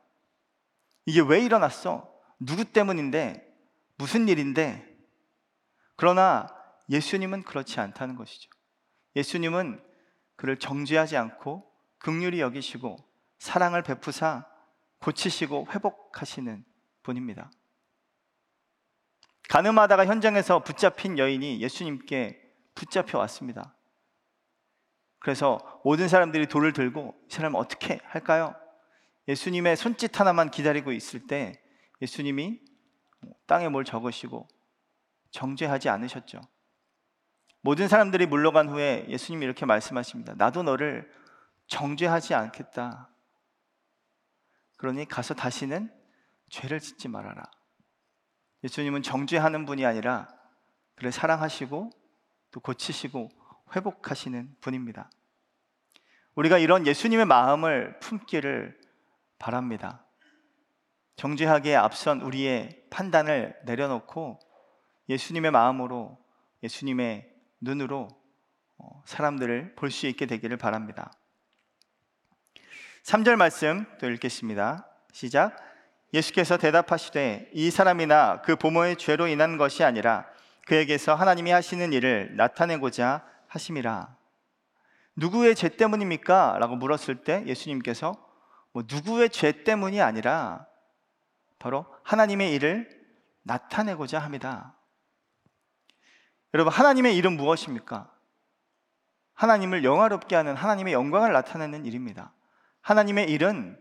이게 1.07 1.21
왜 1.21 1.41
일어났어? 1.41 2.09
누구 2.39 2.65
때문인데? 2.65 3.47
무슨 3.97 4.29
일인데? 4.29 4.87
그러나 5.97 6.47
예수님은 6.89 7.43
그렇지 7.43 7.81
않다는 7.81 8.15
것이죠. 8.15 8.49
예수님은 9.17 9.85
그를 10.37 10.57
정죄하지 10.57 11.17
않고 11.17 11.69
극률이 11.99 12.41
여기시고 12.41 12.97
사랑을 13.39 13.83
베푸사 13.83 14.47
고치시고 15.01 15.67
회복하시는 15.71 16.65
분입니다. 17.03 17.51
가늠하다가 19.49 20.07
현장에서 20.07 20.63
붙잡힌 20.63 21.19
여인이 21.19 21.61
예수님께 21.61 22.41
붙잡혀 22.77 23.19
왔습니다. 23.19 23.75
그래서 25.21 25.81
모든 25.85 26.09
사람들이 26.09 26.47
돌을 26.47 26.73
들고 26.73 27.15
이 27.29 27.33
사람 27.33 27.55
어떻게 27.55 28.01
할까요? 28.05 28.55
예수님의 29.29 29.77
손짓 29.77 30.19
하나만 30.19 30.51
기다리고 30.51 30.93
있을 30.93 31.27
때 31.27 31.63
예수님이 32.03 32.59
땅에 33.47 33.69
뭘 33.69 33.85
적으시고 33.85 34.49
정죄하지 35.31 35.89
않으셨죠. 35.91 36.41
모든 37.61 37.87
사람들이 37.87 38.27
물러간 38.27 38.69
후에 38.71 39.07
예수님이 39.09 39.45
이렇게 39.45 39.67
말씀하십니다. 39.67 40.35
나도 40.37 40.63
너를 40.63 41.13
정죄하지 41.67 42.35
않겠다. 42.35 43.11
그러니 44.79 45.05
가서 45.07 45.35
다시는 45.35 45.93
죄를 46.49 46.81
짓지 46.81 47.09
말아라. 47.09 47.43
예수님은 48.65 49.03
정죄하는 49.03 49.67
분이 49.67 49.85
아니라 49.85 50.29
그를 50.95 51.13
사랑하시고 51.13 51.91
또 52.51 52.61
고치시고 52.61 53.29
회복하시는 53.75 54.57
분입니다. 54.61 55.11
우리가 56.35 56.59
이런 56.59 56.87
예수님의 56.87 57.27
마음을 57.27 57.99
품기를 58.01 58.79
바랍니다. 59.39 60.05
정죄하기에 61.17 61.77
앞선 61.77 62.23
우리의 62.23 62.85
판단을 62.91 63.57
내려놓고 63.65 64.39
예수님의 65.09 65.51
마음으로 65.51 66.19
예수님의 66.63 67.31
눈으로 67.61 68.09
어, 68.79 69.03
사람들을 69.05 69.75
볼 69.77 69.91
수 69.91 70.07
있게 70.07 70.27
되기를 70.27 70.57
바랍니다. 70.57 71.13
3절 73.03 73.37
말씀 73.37 73.85
또 73.99 74.09
읽겠습니다. 74.11 74.87
시작. 75.13 75.57
예수께서 76.15 76.57
대답하시되 76.57 77.51
이 77.53 77.71
사람이나 77.71 78.43
그 78.43 78.57
부모의 78.57 78.97
죄로 78.97 79.27
인한 79.27 79.59
것이 79.59 79.85
아니라 79.85 80.27
그에게서 80.67 81.15
하나님이 81.15 81.51
하시는 81.51 81.93
일을 81.93 82.37
나타내고자 82.37 83.25
하심이라. 83.51 84.17
누구의 85.17 85.55
죄 85.55 85.69
때문입니까? 85.69 86.57
라고 86.59 86.77
물었을 86.77 87.25
때 87.25 87.45
예수님께서 87.47 88.15
뭐 88.73 88.85
누구의 88.87 89.31
죄 89.31 89.65
때문이 89.65 90.01
아니라 90.01 90.67
바로 91.59 91.85
하나님의 92.05 92.55
일을 92.55 92.89
나타내고자 93.43 94.19
합니다. 94.19 94.77
여러분, 96.55 96.73
하나님의 96.73 97.17
일은 97.17 97.37
무엇입니까? 97.37 98.13
하나님을 99.35 99.85
영화롭게 99.85 100.37
하는 100.37 100.55
하나님의 100.55 100.93
영광을 100.93 101.33
나타내는 101.33 101.87
일입니다. 101.87 102.33
하나님의 102.83 103.31
일은 103.31 103.79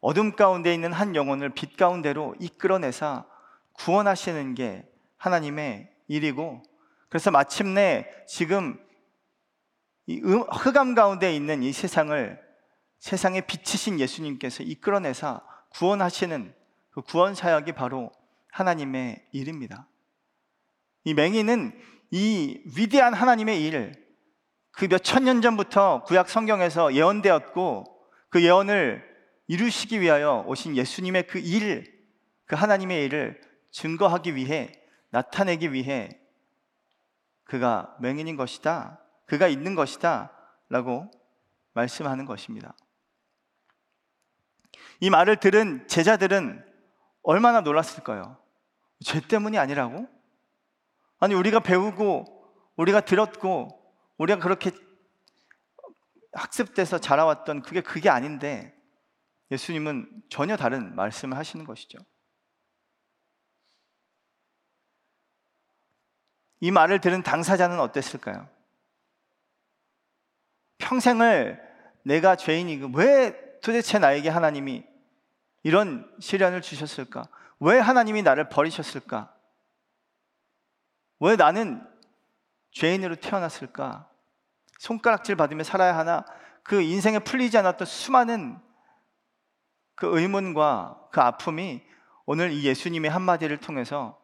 어둠 0.00 0.36
가운데 0.36 0.74
있는 0.74 0.92
한 0.92 1.16
영혼을 1.16 1.50
빛 1.50 1.76
가운데로 1.76 2.34
이끌어내사 2.38 3.24
구원하시는 3.72 4.54
게 4.54 4.86
하나님의 5.16 5.90
일이고 6.08 6.62
그래서 7.08 7.30
마침내 7.30 8.08
지금 8.26 8.85
이 10.06 10.20
흑암 10.20 10.94
가운데 10.94 11.34
있는 11.34 11.62
이 11.62 11.72
세상을 11.72 12.40
세상에 12.98 13.40
빛이신 13.40 14.00
예수님께서 14.00 14.62
이끌어내사 14.62 15.40
구원하시는 15.70 16.54
그 16.90 17.02
구원 17.02 17.34
사역이 17.34 17.72
바로 17.72 18.10
하나님의 18.52 19.26
일입니다. 19.32 19.86
이 21.04 21.14
맹인은 21.14 21.78
이 22.10 22.62
위대한 22.76 23.12
하나님의 23.14 23.62
일, 23.64 24.06
그 24.72 24.86
몇 24.88 25.02
천 25.02 25.24
년 25.24 25.40
전부터 25.42 26.04
구약 26.04 26.28
성경에서 26.28 26.94
예언되었고 26.94 27.84
그 28.28 28.42
예언을 28.42 29.04
이루시기 29.48 30.00
위하여 30.00 30.44
오신 30.46 30.76
예수님의 30.76 31.26
그 31.26 31.38
일, 31.38 32.06
그 32.46 32.56
하나님의 32.56 33.04
일을 33.04 33.40
증거하기 33.70 34.34
위해 34.34 34.72
나타내기 35.10 35.72
위해 35.72 36.18
그가 37.44 37.96
맹인인 38.00 38.36
것이다. 38.36 39.00
그가 39.26 39.48
있는 39.48 39.74
것이다. 39.74 40.32
라고 40.68 41.10
말씀하는 41.74 42.24
것입니다. 42.24 42.74
이 45.00 45.10
말을 45.10 45.36
들은 45.36 45.86
제자들은 45.88 46.64
얼마나 47.22 47.60
놀랐을까요? 47.60 48.38
죄 49.04 49.20
때문이 49.20 49.58
아니라고? 49.58 50.08
아니, 51.18 51.34
우리가 51.34 51.60
배우고, 51.60 52.24
우리가 52.76 53.00
들었고, 53.00 53.68
우리가 54.18 54.38
그렇게 54.38 54.70
학습돼서 56.32 56.98
자라왔던 56.98 57.62
그게 57.62 57.80
그게 57.80 58.08
아닌데, 58.08 58.74
예수님은 59.50 60.24
전혀 60.28 60.56
다른 60.56 60.94
말씀을 60.94 61.36
하시는 61.36 61.64
것이죠. 61.64 61.98
이 66.60 66.70
말을 66.70 67.00
들은 67.00 67.22
당사자는 67.22 67.80
어땠을까요? 67.80 68.48
평생을 70.86 71.60
내가 72.04 72.36
죄인이고 72.36 72.90
왜 72.94 73.58
도대체 73.60 73.98
나에게 73.98 74.28
하나님이 74.28 74.84
이런 75.64 76.08
시련을 76.20 76.62
주셨을까? 76.62 77.28
왜 77.58 77.78
하나님이 77.78 78.22
나를 78.22 78.48
버리셨을까? 78.48 79.34
왜 81.18 81.34
나는 81.34 81.84
죄인으로 82.70 83.16
태어났을까? 83.16 84.08
손가락질 84.78 85.34
받으며 85.34 85.64
살아야 85.64 85.96
하나? 85.98 86.24
그 86.62 86.80
인생에 86.80 87.18
풀리지 87.20 87.58
않았던 87.58 87.86
수많은 87.86 88.60
그 89.96 90.18
의문과 90.18 91.08
그 91.10 91.20
아픔이 91.20 91.82
오늘 92.26 92.52
이 92.52 92.64
예수님의 92.64 93.10
한마디를 93.10 93.58
통해서 93.58 94.20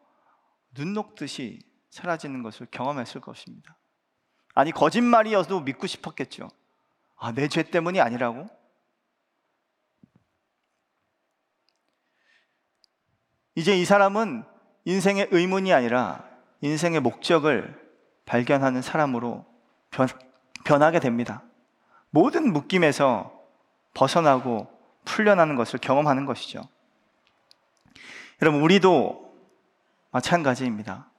눈 0.73 0.93
녹듯이 0.93 1.59
사라지는 1.89 2.43
것을 2.43 2.67
경험했을 2.69 3.21
것입니다. 3.21 3.77
아니, 4.53 4.71
거짓말이어도 4.71 5.61
믿고 5.61 5.87
싶었겠죠. 5.87 6.49
아, 7.17 7.31
내 7.31 7.47
죄 7.47 7.63
때문이 7.63 8.01
아니라고? 8.01 8.49
이제 13.55 13.77
이 13.77 13.85
사람은 13.85 14.43
인생의 14.85 15.29
의문이 15.31 15.73
아니라 15.73 16.27
인생의 16.61 16.99
목적을 17.01 17.79
발견하는 18.25 18.81
사람으로 18.81 19.45
변, 19.91 20.07
변하게 20.65 20.99
됩니다. 20.99 21.43
모든 22.09 22.51
묶임에서 22.51 23.31
벗어나고 23.93 24.67
풀려나는 25.05 25.55
것을 25.55 25.79
경험하는 25.79 26.25
것이죠. 26.25 26.67
여러분, 28.41 28.61
우리도 28.61 29.33
마찬가지입니다. 30.11 31.09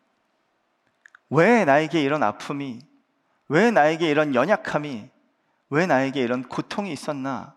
왜 1.30 1.64
나에게 1.64 2.02
이런 2.02 2.22
아픔이, 2.22 2.80
왜 3.48 3.70
나에게 3.70 4.08
이런 4.08 4.34
연약함이, 4.34 5.10
왜 5.70 5.86
나에게 5.86 6.20
이런 6.20 6.42
고통이 6.42 6.92
있었나? 6.92 7.54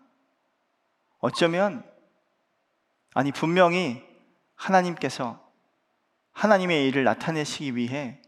어쩌면, 1.18 1.84
아니, 3.14 3.32
분명히 3.32 4.04
하나님께서 4.54 5.48
하나님의 6.32 6.86
일을 6.88 7.04
나타내시기 7.04 7.74
위해 7.74 8.20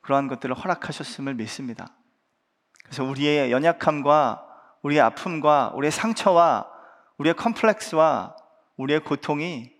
그러한 0.00 0.28
것들을 0.28 0.54
허락하셨음을 0.56 1.34
믿습니다. 1.34 1.94
그래서 2.82 3.04
우리의 3.04 3.52
연약함과 3.52 4.46
우리의 4.82 5.00
아픔과 5.00 5.72
우리의 5.74 5.92
상처와 5.92 6.68
우리의 7.18 7.34
컴플렉스와 7.34 8.34
우리의 8.76 9.00
고통이 9.04 9.72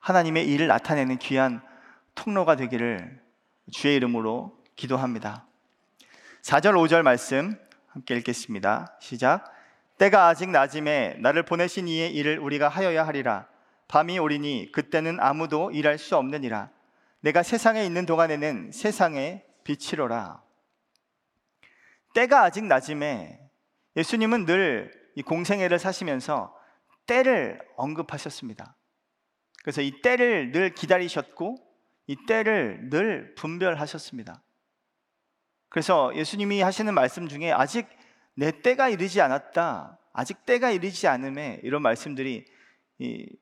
하나님의 0.00 0.46
일을 0.48 0.66
나타내는 0.66 1.18
귀한 1.18 1.62
통로가 2.14 2.56
되기를 2.56 3.22
주의 3.72 3.96
이름으로 3.96 4.63
기도합니다. 4.76 5.46
4절 6.42 6.74
5절 6.74 7.02
말씀 7.02 7.56
함께 7.88 8.16
읽겠습니다. 8.16 8.96
시작. 9.00 9.52
때가 9.98 10.28
아직 10.28 10.50
낮음에 10.50 11.16
나를 11.20 11.44
보내신 11.44 11.88
이의 11.88 12.14
일을 12.14 12.38
우리가 12.38 12.68
하여야 12.68 13.06
하리라. 13.06 13.48
밤이 13.88 14.18
오리니 14.18 14.72
그때는 14.72 15.20
아무도 15.20 15.70
일할 15.70 15.98
수 15.98 16.16
없느니라. 16.16 16.70
내가 17.20 17.42
세상에 17.42 17.84
있는 17.84 18.06
동안에는 18.06 18.72
세상의 18.72 19.44
빛이로라. 19.64 20.42
때가 22.14 22.42
아직 22.42 22.64
낮음에 22.64 23.40
예수님은 23.96 24.44
늘 24.46 25.04
이 25.14 25.22
공생애를 25.22 25.78
사시면서 25.78 26.56
때를 27.06 27.60
언급하셨습니다. 27.76 28.76
그래서 29.62 29.80
이 29.80 30.02
때를 30.02 30.52
늘 30.52 30.74
기다리셨고 30.74 31.56
이 32.06 32.16
때를 32.26 32.90
늘 32.90 33.34
분별하셨습니다. 33.36 34.42
그래서 35.74 36.14
예수님이 36.14 36.60
하시는 36.60 36.94
말씀 36.94 37.26
중에 37.26 37.50
아직 37.50 37.88
내 38.34 38.52
때가 38.52 38.90
이르지 38.90 39.20
않았다. 39.20 39.98
아직 40.12 40.46
때가 40.46 40.70
이르지 40.70 41.08
않음에 41.08 41.62
이런 41.64 41.82
말씀들이 41.82 42.44
이 43.00 43.36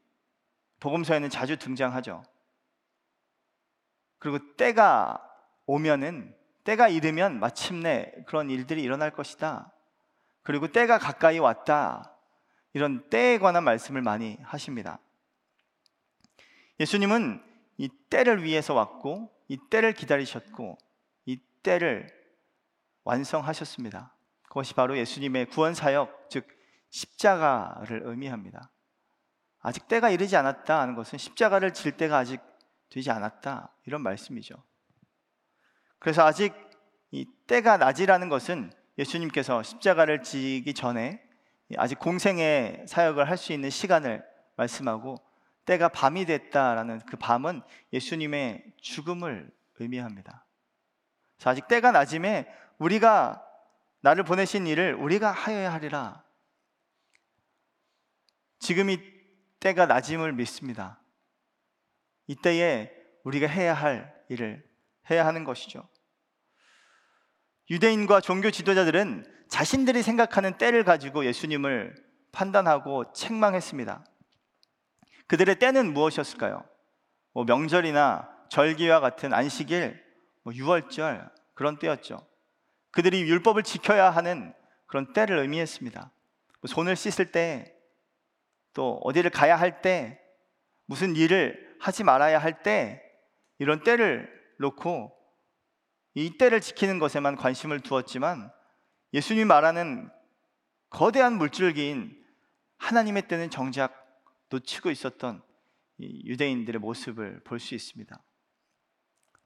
복음서에는 0.80 1.28
자주 1.28 1.58
등장하죠. 1.58 2.24
그리고 4.18 4.38
때가 4.56 5.22
오면은 5.66 6.34
때가 6.64 6.88
이르면 6.88 7.38
마침내 7.38 8.10
그런 8.24 8.48
일들이 8.48 8.82
일어날 8.82 9.10
것이다. 9.10 9.70
그리고 10.42 10.68
때가 10.68 10.96
가까이 10.96 11.38
왔다. 11.38 12.16
이런 12.72 13.10
때에 13.10 13.36
관한 13.36 13.62
말씀을 13.62 14.00
많이 14.00 14.38
하십니다. 14.40 15.00
예수님은 16.80 17.44
이 17.76 17.90
때를 18.08 18.42
위해서 18.42 18.72
왔고 18.72 19.30
이 19.48 19.58
때를 19.68 19.92
기다리셨고 19.92 20.78
이 21.26 21.38
때를 21.62 22.21
완성하셨습니다. 23.04 24.14
그것이 24.44 24.74
바로 24.74 24.96
예수님의 24.98 25.46
구원 25.46 25.74
사역, 25.74 26.28
즉 26.30 26.46
십자가를 26.90 28.02
의미합니다. 28.04 28.70
아직 29.60 29.88
때가 29.88 30.10
이르지 30.10 30.36
않았다 30.36 30.80
하는 30.80 30.94
것은 30.94 31.18
십자가를 31.18 31.72
질 31.72 31.92
때가 31.96 32.18
아직 32.18 32.40
되지 32.90 33.10
않았다 33.10 33.74
이런 33.86 34.02
말씀이죠. 34.02 34.62
그래서 35.98 36.24
아직 36.24 36.52
이 37.10 37.26
때가 37.46 37.76
낮이라는 37.76 38.28
것은 38.28 38.72
예수님께서 38.98 39.62
십자가를 39.62 40.22
지기 40.22 40.74
전에 40.74 41.22
아직 41.78 41.98
공생의 41.98 42.84
사역을 42.86 43.28
할 43.28 43.38
수 43.38 43.52
있는 43.52 43.70
시간을 43.70 44.22
말씀하고 44.56 45.16
때가 45.64 45.88
밤이 45.88 46.26
됐다라는 46.26 47.00
그 47.06 47.16
밤은 47.16 47.62
예수님의 47.92 48.64
죽음을 48.78 49.50
의미합니다. 49.78 50.44
아직 51.44 51.66
때가 51.68 51.92
낮음에 51.92 52.46
우리가 52.82 53.40
나를 54.00 54.24
보내신 54.24 54.66
일을 54.66 54.94
우리가 54.94 55.30
하여야 55.30 55.72
하리라. 55.72 56.24
지금 58.58 58.90
이 58.90 59.00
때가 59.60 59.86
낮음을 59.86 60.32
믿습니다. 60.32 61.00
이때에 62.26 62.92
우리가 63.22 63.46
해야 63.46 63.74
할 63.74 64.12
일을 64.28 64.68
해야 65.10 65.24
하는 65.24 65.44
것이죠. 65.44 65.88
유대인과 67.70 68.20
종교 68.20 68.50
지도자들은 68.50 69.46
자신들이 69.48 70.02
생각하는 70.02 70.58
때를 70.58 70.82
가지고 70.82 71.24
예수님을 71.24 71.94
판단하고 72.32 73.12
책망했습니다. 73.12 74.04
그들의 75.28 75.58
때는 75.60 75.92
무엇이었을까요? 75.92 76.68
뭐 77.32 77.44
명절이나 77.44 78.28
절기와 78.50 78.98
같은 79.00 79.32
안식일, 79.32 80.02
뭐 80.42 80.52
유월절 80.52 81.30
그런 81.54 81.78
때였죠. 81.78 82.31
그들이 82.92 83.22
율법을 83.22 83.62
지켜야 83.62 84.10
하는 84.10 84.54
그런 84.86 85.12
때를 85.12 85.38
의미했습니다. 85.38 86.00
뭐 86.60 86.68
손을 86.68 86.94
씻을 86.96 87.32
때, 87.32 87.74
또 88.74 89.00
어디를 89.02 89.30
가야 89.30 89.56
할 89.56 89.82
때, 89.82 90.20
무슨 90.86 91.16
일을 91.16 91.76
하지 91.80 92.04
말아야 92.04 92.38
할 92.38 92.62
때, 92.62 93.02
이런 93.58 93.82
때를 93.82 94.30
놓고 94.58 95.16
이 96.14 96.36
때를 96.36 96.60
지키는 96.60 96.98
것에만 96.98 97.36
관심을 97.36 97.80
두었지만 97.80 98.50
예수님이 99.14 99.44
말하는 99.44 100.10
거대한 100.90 101.38
물줄기인 101.38 102.16
하나님의 102.78 103.28
때는 103.28 103.50
정작 103.50 103.94
놓치고 104.50 104.90
있었던 104.90 105.42
유대인들의 106.00 106.80
모습을 106.80 107.40
볼 107.44 107.58
수 107.58 107.74
있습니다. 107.74 108.22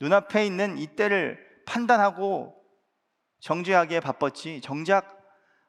눈앞에 0.00 0.46
있는 0.46 0.78
이 0.78 0.86
때를 0.88 1.38
판단하고 1.66 2.54
정죄하기에 3.40 4.00
바빴지 4.00 4.60
정작 4.62 5.16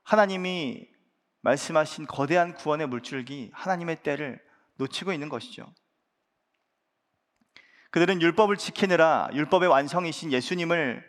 하나님이 0.04 0.88
말씀하신 1.42 2.08
거대한 2.08 2.54
구원의 2.54 2.88
물줄기 2.88 3.52
하나님의 3.54 4.04
때를 4.04 4.42
놓치고 4.76 5.14
있는 5.14 5.30
것이죠. 5.30 5.74
그들은 7.92 8.22
율법을 8.22 8.58
지키느라 8.58 9.30
율법의 9.34 9.70
완성이신 9.70 10.32
예수님을 10.32 11.04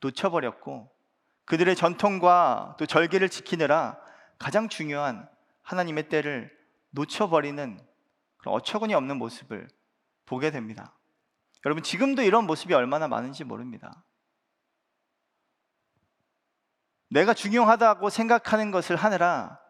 놓쳐버렸고 0.00 0.90
그들의 1.44 1.74
전통과 1.76 2.76
또 2.78 2.86
절기를 2.86 3.28
지키느라 3.28 3.98
가장 4.38 4.68
중요한 4.68 5.28
하나님의 5.62 6.08
때를 6.08 6.50
놓쳐버리는 6.90 7.80
그런 8.38 8.54
어처구니 8.54 8.94
없는 8.94 9.16
모습을 9.18 9.68
보게 10.26 10.50
됩니다. 10.50 10.96
여러분, 11.64 11.82
지금도 11.82 12.22
이런 12.22 12.46
모습이 12.46 12.72
얼마나 12.72 13.06
많은지 13.08 13.44
모릅니다. 13.44 14.04
내가 17.10 17.34
중요하다고 17.34 18.08
생각하는 18.08 18.70
것을 18.70 18.96
하느라 18.96 19.60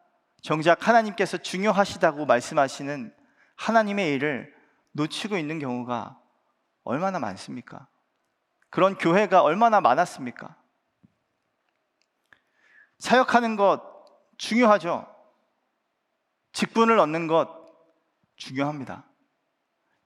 정작 0.42 0.86
하나님께서 0.86 1.38
중요하시다고 1.38 2.26
말씀하시는 2.26 3.14
하나님의 3.56 4.14
일을 4.14 4.54
놓치고 4.92 5.36
있는 5.36 5.58
경우가 5.58 6.18
얼마나 6.84 7.18
많습니까? 7.18 7.88
그런 8.70 8.96
교회가 8.96 9.42
얼마나 9.42 9.80
많았습니까? 9.80 10.56
사역하는 12.98 13.56
것 13.56 13.82
중요하죠. 14.38 15.06
직분을 16.52 16.98
얻는 16.98 17.26
것 17.26 17.48
중요합니다. 18.36 19.06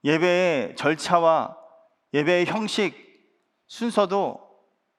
예배의 0.04 0.76
절차와 0.76 1.56
예배의 2.12 2.46
형식, 2.46 2.94
순서도 3.66 4.40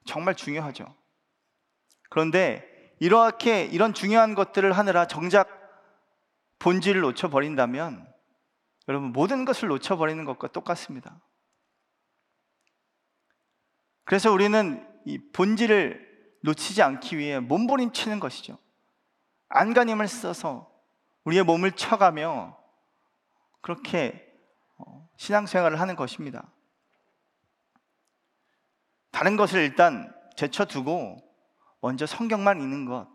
정말 0.06 0.36
중요하죠. 0.36 0.94
그런데 2.10 2.66
이렇게 3.00 3.66
이런 3.66 3.94
중요한 3.94 4.36
것들을 4.36 4.72
하느라 4.72 5.06
정작 5.06 5.50
본질을 6.60 7.02
놓쳐버린다면 7.02 8.14
여러분 8.88 9.12
모든 9.12 9.46
것을 9.46 9.68
놓쳐버리는 9.68 10.24
것과 10.26 10.48
똑같습니다. 10.50 11.20
그래서 14.04 14.32
우리는 14.32 14.88
이 15.06 15.18
본질을 15.32 16.06
놓치지 16.44 16.82
않기 16.84 17.18
위해 17.18 17.40
몸부림치는 17.40 18.20
것이죠. 18.20 18.58
안간힘을 19.50 20.08
써서 20.08 20.72
우리의 21.24 21.44
몸을 21.44 21.72
쳐가며 21.72 22.58
그렇게 23.62 24.32
어, 24.78 25.10
신앙생활을 25.18 25.80
하는 25.80 25.96
것입니다. 25.96 26.52
다른 29.12 29.38
것을 29.38 29.62
일단 29.62 30.14
제쳐두고 30.36 31.18
먼저 31.86 32.08
성경만 32.08 32.60
읽는 32.62 32.86
것, 32.86 33.08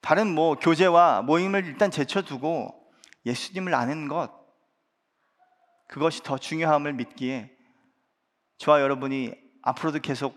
다른 0.00 0.34
뭐 0.34 0.56
교제와 0.56 1.22
모임을 1.22 1.66
일단 1.66 1.88
제쳐두고 1.88 2.92
예수님을 3.26 3.76
아는 3.76 4.08
것, 4.08 4.32
그것이 5.86 6.24
더 6.24 6.36
중요함을 6.36 6.94
믿기에 6.94 7.56
저와 8.56 8.80
여러분이 8.80 9.36
앞으로도 9.62 10.00
계속 10.00 10.36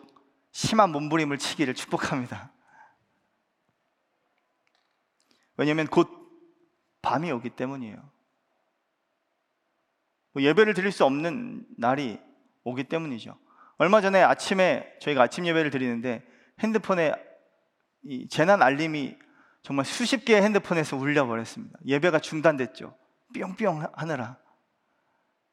심한 0.52 0.92
몸부림을 0.92 1.40
치기를 1.40 1.74
축복합니다. 1.74 2.52
왜냐하면 5.58 5.88
곧 5.88 6.08
밤이 7.02 7.32
오기 7.32 7.50
때문이에요. 7.50 7.98
뭐 10.34 10.44
예배를 10.44 10.76
드릴 10.76 10.92
수 10.92 11.04
없는 11.04 11.66
날이 11.80 12.20
오기 12.64 12.84
때문이죠. 12.84 13.40
얼마 13.78 14.02
전에 14.02 14.22
아침에 14.22 15.00
저희가 15.02 15.24
아침 15.24 15.48
예배를 15.48 15.72
드리는데 15.72 16.30
핸드폰에 16.62 17.14
이 18.04 18.28
재난 18.30 18.62
알림이 18.62 19.18
정말 19.64 19.86
수십 19.86 20.26
개의 20.26 20.42
핸드폰에서 20.42 20.98
울려 20.98 21.26
버렸습니다. 21.26 21.78
예배가 21.86 22.20
중단됐죠. 22.20 22.96
뿅뿅 23.34 23.88
하느라. 23.94 24.38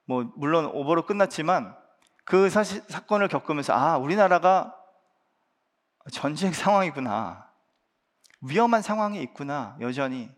뭐 0.06 0.32
물론 0.36 0.66
오버로 0.66 1.04
끝났지만 1.04 1.76
그 2.24 2.48
사실, 2.50 2.82
사건을 2.88 3.28
겪으면서 3.28 3.74
아 3.74 3.98
우리나라가 3.98 4.74
전쟁 6.10 6.52
상황이구나. 6.52 7.46
위험한 8.40 8.82
상황이 8.82 9.20
있구나. 9.22 9.76
여전히. 9.80 10.30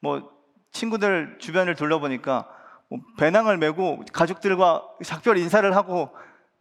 뭐 0.00 0.30
친구들 0.72 1.38
주변을 1.40 1.74
둘러보니까 1.74 2.48
뭐 2.88 3.00
배낭을 3.18 3.58
메고 3.58 4.04
가족들과 4.12 4.88
작별 5.04 5.38
인사를 5.38 5.74
하고 5.74 6.14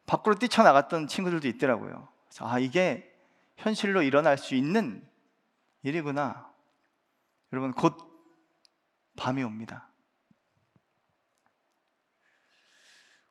밖으로 0.05 0.35
뛰쳐나갔던 0.35 1.07
친구들도 1.07 1.47
있더라고요. 1.47 2.07
아, 2.41 2.59
이게 2.59 3.11
현실로 3.57 4.01
일어날 4.01 4.37
수 4.37 4.55
있는 4.55 5.07
일이구나. 5.83 6.51
여러분, 7.53 7.71
곧 7.71 7.97
밤이 9.15 9.43
옵니다. 9.43 9.87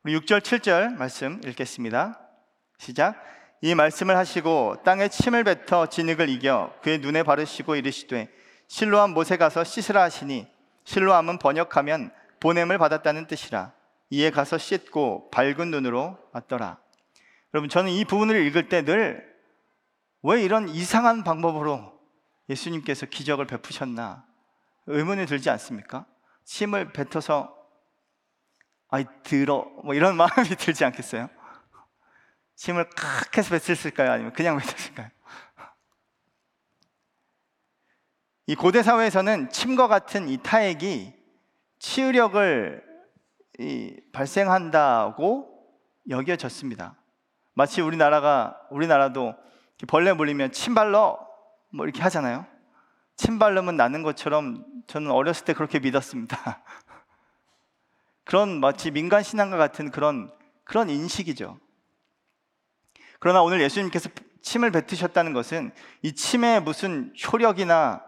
우리 0.03 0.19
6절, 0.19 0.41
7절 0.41 0.97
말씀 0.97 1.41
읽겠습니다. 1.45 2.21
시작. 2.79 3.23
이 3.63 3.75
말씀을 3.75 4.17
하시고 4.17 4.83
땅에 4.85 5.09
침을 5.09 5.45
뱉어 5.45 5.87
진흙을 5.87 6.29
이겨 6.29 6.75
그의 6.83 6.99
눈에 6.99 7.23
바르시고 7.23 7.77
이르시되 7.77 8.29
실로암 8.69 9.15
못에 9.15 9.39
가서 9.39 9.65
씻으라 9.65 10.03
하시니 10.03 10.47
실로암은 10.85 11.39
번역하면 11.39 12.13
보냄을 12.41 12.77
받았다는 12.77 13.27
뜻이라 13.27 13.73
이에 14.11 14.31
가서 14.31 14.59
씻고 14.59 15.31
밝은 15.31 15.71
눈으로 15.71 16.19
왔더라. 16.33 16.84
여러분 17.55 17.71
저는 17.71 17.91
이 17.93 18.05
부분을 18.05 18.45
읽을 18.47 18.69
때 18.69 18.83
늘 18.83 19.35
왜 20.27 20.43
이런 20.43 20.71
이상한 20.71 21.23
방법으로 21.23 22.01
예수님께서 22.49 23.05
기적을 23.05 23.47
베푸셨나 23.47 24.27
의문이 24.87 25.27
들지 25.27 25.51
않습니까? 25.51 26.07
침을 26.45 26.95
뱉어서 26.95 27.55
아이 28.89 29.05
들어 29.23 29.67
뭐 29.85 29.95
이런 29.95 30.17
마음이 30.19 30.49
들지 30.59 30.83
않겠어요? 30.87 31.29
침을 32.57 32.89
칵 32.97 33.37
해서 33.37 33.51
뱉었을까요? 33.51 34.13
아니면 34.13 34.33
그냥 34.33 34.57
뱉었을까요? 34.57 35.11
이 38.47 38.55
고대 38.55 38.83
사회에서는 38.83 39.51
침과 39.51 39.89
같은 39.89 40.31
이 40.31 40.39
타액이 40.39 41.13
치유력을 41.81 42.83
이 43.59 44.01
발생한다고 44.11 45.51
여겨졌습니다. 46.09 46.97
마치 47.55 47.81
우리나라가 47.81 48.61
우리나라도 48.71 49.35
벌레 49.89 50.13
물리면 50.13 50.53
침발러 50.53 51.19
뭐 51.71 51.87
이렇게 51.87 52.03
하잖아요. 52.03 52.47
침발르면 53.17 53.77
나는 53.77 54.03
것처럼 54.03 54.65
저는 54.87 55.11
어렸을 55.11 55.45
때 55.45 55.55
그렇게 55.55 55.79
믿었습니다. 55.79 56.63
그런 58.25 58.61
마치 58.61 58.91
민간 58.91 59.23
신앙과 59.23 59.57
같은 59.57 59.91
그런 59.91 60.33
그런 60.65 60.91
인식이죠. 60.91 61.59
그러나 63.19 63.43
오늘 63.43 63.61
예수님께서 63.63 64.11
침을 64.43 64.71
뱉으셨다는 64.71 65.33
것은 65.33 65.73
이 66.03 66.15
침에 66.15 66.61
무슨 66.61 67.15
효력이나 67.33 68.05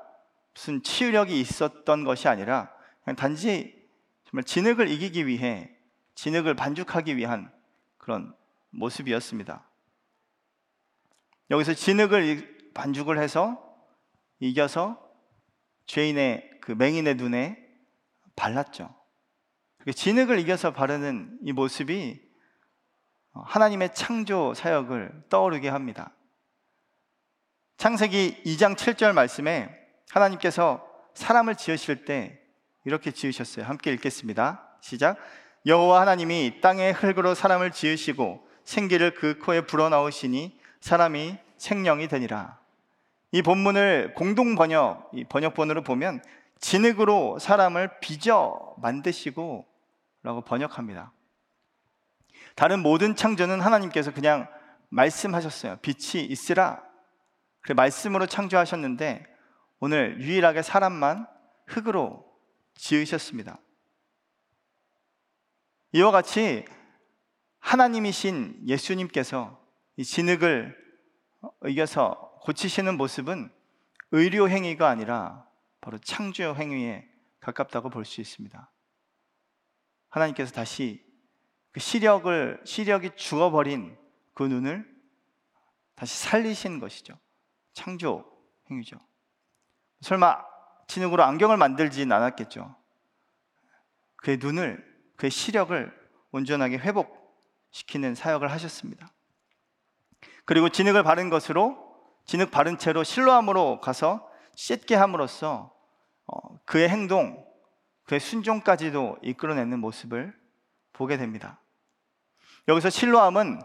무슨 0.55 0.83
치유력이 0.83 1.41
있었던 1.41 2.05
것이 2.05 2.29
아니라 2.29 2.71
그냥 3.05 3.17
단지 3.17 3.75
정말 4.25 4.45
진흙을 4.45 4.89
이기기 4.89 5.27
위해 5.27 5.71
진흙을 6.15 6.55
반죽하기 6.55 7.17
위한 7.17 7.51
그런 7.99 8.35
모습이었습니다. 8.77 9.69
여기서 11.51 11.75
진흙을 11.75 12.73
반죽을 12.75 13.19
해서 13.19 13.63
이겨서 14.41 15.03
죄인의 15.87 16.51
그 16.61 16.73
맹인의 16.73 17.15
눈에 17.15 17.65
발랐죠. 18.35 18.95
진흙을 19.95 20.39
이겨서 20.41 20.73
바르는 20.73 21.39
이 21.43 21.53
모습이 21.53 22.21
하나님의 23.33 23.95
창조 23.95 24.53
사역을 24.55 25.25
떠오르게 25.29 25.69
합니다. 25.69 26.13
창세기 27.77 28.43
2장 28.45 28.75
7절 28.75 29.13
말씀에 29.13 29.71
하나님께서 30.11 30.85
사람을 31.15 31.55
지으실 31.57 32.05
때 32.05 32.41
이렇게 32.85 33.11
지으셨어요. 33.11 33.65
함께 33.65 33.93
읽겠습니다. 33.93 34.79
시작. 34.81 35.19
여호와 35.67 36.01
하나님이 36.03 36.61
땅의 36.61 36.93
흙으로 36.95 37.35
사람을 37.35 37.73
지으시고 37.73 38.46
생기를 38.67 39.15
그 39.15 39.39
코에 39.39 39.63
불어넣으시니 39.63 40.59
사람이 40.81 41.39
생명이 41.57 42.09
되니라. 42.09 42.59
이 43.33 43.41
본문을 43.41 44.15
공동 44.15 44.57
번역, 44.57 45.11
이 45.15 45.25
번역본으로 45.25 45.83
보면 45.83 46.23
진흙으로 46.59 47.39
사람을 47.39 48.01
빚어 48.01 48.75
만드시고 48.79 49.67
라고 50.23 50.41
번역합니다. 50.43 51.13
다른 52.57 52.81
모든 52.81 53.15
창조는 53.15 53.61
하나님께서 53.61 54.13
그냥 54.13 54.49
말씀하셨어요. 54.89 55.77
빛이 55.77 56.25
있으라. 56.25 56.83
그래 57.61 57.75
말씀으로 57.75 58.27
창조하셨는데 58.27 59.27
오늘 59.79 60.21
유일하게 60.21 60.63
사람만 60.63 61.29
흙으로 61.67 62.25
지으셨습니다. 62.75 63.59
이와 65.93 66.11
같이 66.11 66.65
하나님이신 67.67 68.61
예수님께서 68.69 69.61
이 69.97 70.05
진흙을 70.05 70.77
이겨서 71.67 72.39
고치시는 72.43 72.97
모습은 72.97 73.51
의료 74.13 74.49
행위가 74.49 74.89
아니라 74.89 75.45
바로 75.81 75.99
창조 75.99 76.55
행위에 76.55 77.09
가깝다고 77.41 77.91
볼 77.91 78.05
수 78.05 78.21
있습니다. 78.21 78.71
하나님께서 80.11 80.53
다시 80.53 81.05
그 81.73 81.81
시력을 81.81 82.63
시력이 82.65 83.17
죽어버린 83.17 83.99
그 84.33 84.45
눈을 84.45 84.89
다시 85.97 86.23
살리신 86.23 86.79
것이죠. 86.79 87.19
창조 87.73 88.25
행위죠. 88.71 88.97
설마 90.03 90.41
진흙으로 90.87 91.25
안경을 91.25 91.57
만들진 91.57 92.13
않았겠죠. 92.13 92.77
그의 94.19 94.37
눈을 94.37 94.87
그의 95.17 95.33
시력을 95.33 95.93
온전하게 96.31 96.79
회복 96.79 97.16
시키는 97.77 98.15
사역을 98.15 98.51
하셨습니다. 98.53 99.13
그리고 100.47 100.71
진흙을 100.71 101.03
바른 101.03 101.29
것으로 101.29 101.77
진흙 102.25 102.51
바른 102.51 102.79
채로 102.79 103.05
실로함으로 103.05 103.81
가서 103.81 104.27
씻게 104.55 104.95
함으로써 104.95 105.75
어, 106.27 106.59
그의 106.65 106.89
행동, 106.89 107.45
그의 108.05 108.19
순종까지도 108.19 109.19
이끌어내는 109.23 109.79
모습을 109.79 110.35
보게 110.95 111.19
됩니다. 111.19 111.61
여기서 112.67 112.89
실로함은 112.89 113.61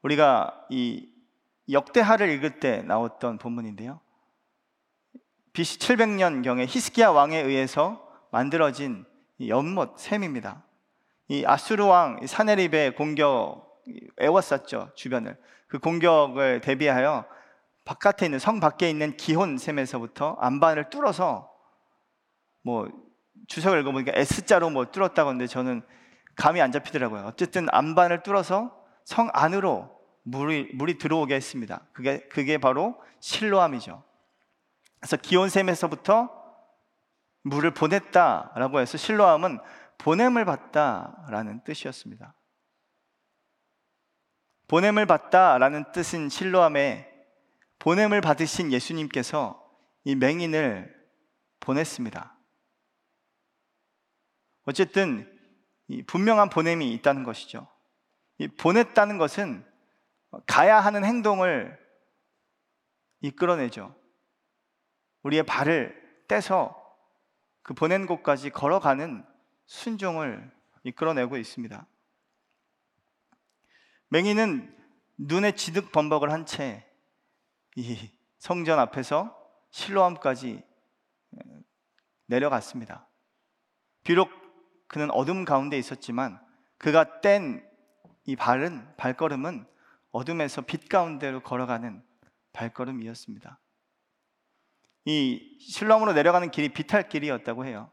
우리가 0.00 0.66
이 0.70 1.08
역대하를 1.70 2.30
읽을 2.30 2.58
때 2.58 2.82
나왔던 2.82 3.36
본문인데요. 3.36 4.00
BC 5.52 5.78
700년경에 5.78 6.66
히스기야 6.66 7.10
왕에 7.10 7.38
의해서 7.38 8.02
만들어진 8.30 9.04
연못 9.46 9.98
샘입니다. 9.98 10.64
이 11.28 11.44
아수르 11.46 11.84
왕 11.84 12.26
사네립의 12.26 12.94
공격 12.94 13.82
애워쌌죠 14.20 14.90
주변을 14.94 15.36
그 15.68 15.78
공격을 15.78 16.60
대비하여 16.60 17.24
바깥에 17.84 18.26
있는 18.26 18.38
성 18.38 18.60
밖에 18.60 18.88
있는 18.90 19.16
기혼 19.16 19.58
샘에서부터 19.58 20.36
안반을 20.40 20.90
뚫어서 20.90 21.50
뭐 22.62 22.88
주석을 23.48 23.80
읽어보니까 23.80 24.12
S자로 24.14 24.70
뭐 24.70 24.90
뚫었다고 24.90 25.30
하는데 25.30 25.46
저는 25.46 25.82
감이 26.36 26.60
안 26.60 26.72
잡히더라고요. 26.72 27.24
어쨌든 27.26 27.66
안반을 27.70 28.22
뚫어서 28.22 28.76
성 29.04 29.28
안으로 29.32 29.90
물이, 30.22 30.70
물이 30.74 30.98
들어오게 30.98 31.34
했습니다. 31.34 31.80
그게, 31.92 32.20
그게 32.28 32.58
바로 32.58 32.96
실로암이죠. 33.20 34.02
그래서 35.00 35.16
기온샘에서부터 35.16 36.30
물을 37.42 37.72
보냈다라고 37.72 38.80
해서 38.80 38.96
실로암은 38.96 39.58
보냄을 39.98 40.44
받다라는 40.44 41.64
뜻이었습니다. 41.64 42.34
보냄을 44.68 45.06
받다라는 45.06 45.92
뜻인 45.92 46.28
실로암에 46.28 47.10
보냄을 47.78 48.20
받으신 48.20 48.72
예수님께서 48.72 49.60
이 50.04 50.14
맹인을 50.14 50.94
보냈습니다. 51.60 52.36
어쨌든 54.64 55.28
분명한 56.06 56.48
보냄이 56.48 56.92
있다는 56.94 57.24
것이죠. 57.24 57.68
보냈다는 58.58 59.18
것은 59.18 59.64
가야 60.46 60.80
하는 60.80 61.04
행동을 61.04 61.78
이끌어내죠. 63.20 63.94
우리의 65.22 65.44
발을 65.44 66.24
떼서 66.28 66.78
그 67.62 67.74
보낸 67.74 68.06
곳까지 68.06 68.50
걸어가는 68.50 69.24
순종을 69.66 70.50
이끌어내고 70.84 71.36
있습니다. 71.36 71.86
맹인은 74.08 74.76
눈에 75.18 75.52
지득 75.52 75.92
범벅을 75.92 76.30
한 76.30 76.44
채 76.46 76.84
이 77.76 78.10
성전 78.38 78.78
앞에서 78.78 79.34
실로암까지 79.70 80.62
내려갔습니다. 82.26 83.08
비록 84.04 84.30
그는 84.88 85.10
어둠 85.10 85.44
가운데 85.44 85.78
있었지만 85.78 86.40
그가 86.78 87.20
뗀 87.20 87.62
이 88.24 88.36
발은 88.36 88.96
발걸음은 88.96 89.66
어둠에서 90.12 90.60
빛 90.62 90.88
가운데로 90.88 91.42
걸어가는 91.42 92.04
발걸음이었습니다. 92.52 93.58
이 95.06 95.58
실로암으로 95.60 96.12
내려가는 96.12 96.50
길이 96.52 96.68
비탈 96.68 97.08
길이었다고 97.08 97.66
해요. 97.66 97.90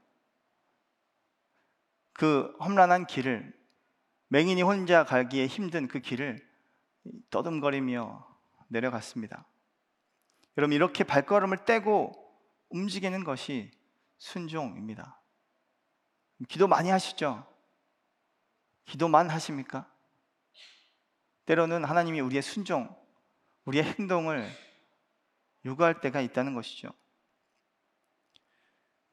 그 2.19 2.53
험난한 2.59 3.07
길을 3.07 3.57
맹인이 4.27 4.61
혼자 4.61 5.05
가기에 5.05 5.47
힘든 5.47 5.87
그 5.87 6.01
길을 6.01 6.45
떠듬거리며 7.29 8.27
내려갔습니다. 8.67 9.47
여러분 10.57 10.75
이렇게 10.75 11.05
발걸음을 11.05 11.63
떼고 11.63 12.11
움직이는 12.71 13.23
것이 13.23 13.71
순종입니다. 14.17 15.21
기도 16.49 16.67
많이 16.67 16.89
하시죠? 16.89 17.47
기도만 18.83 19.29
하십니까? 19.29 19.89
때로는 21.45 21.85
하나님이 21.85 22.19
우리의 22.19 22.41
순종, 22.41 22.93
우리의 23.63 23.85
행동을 23.97 24.45
요구할 25.65 26.01
때가 26.01 26.19
있다는 26.19 26.53
것이죠. 26.53 26.91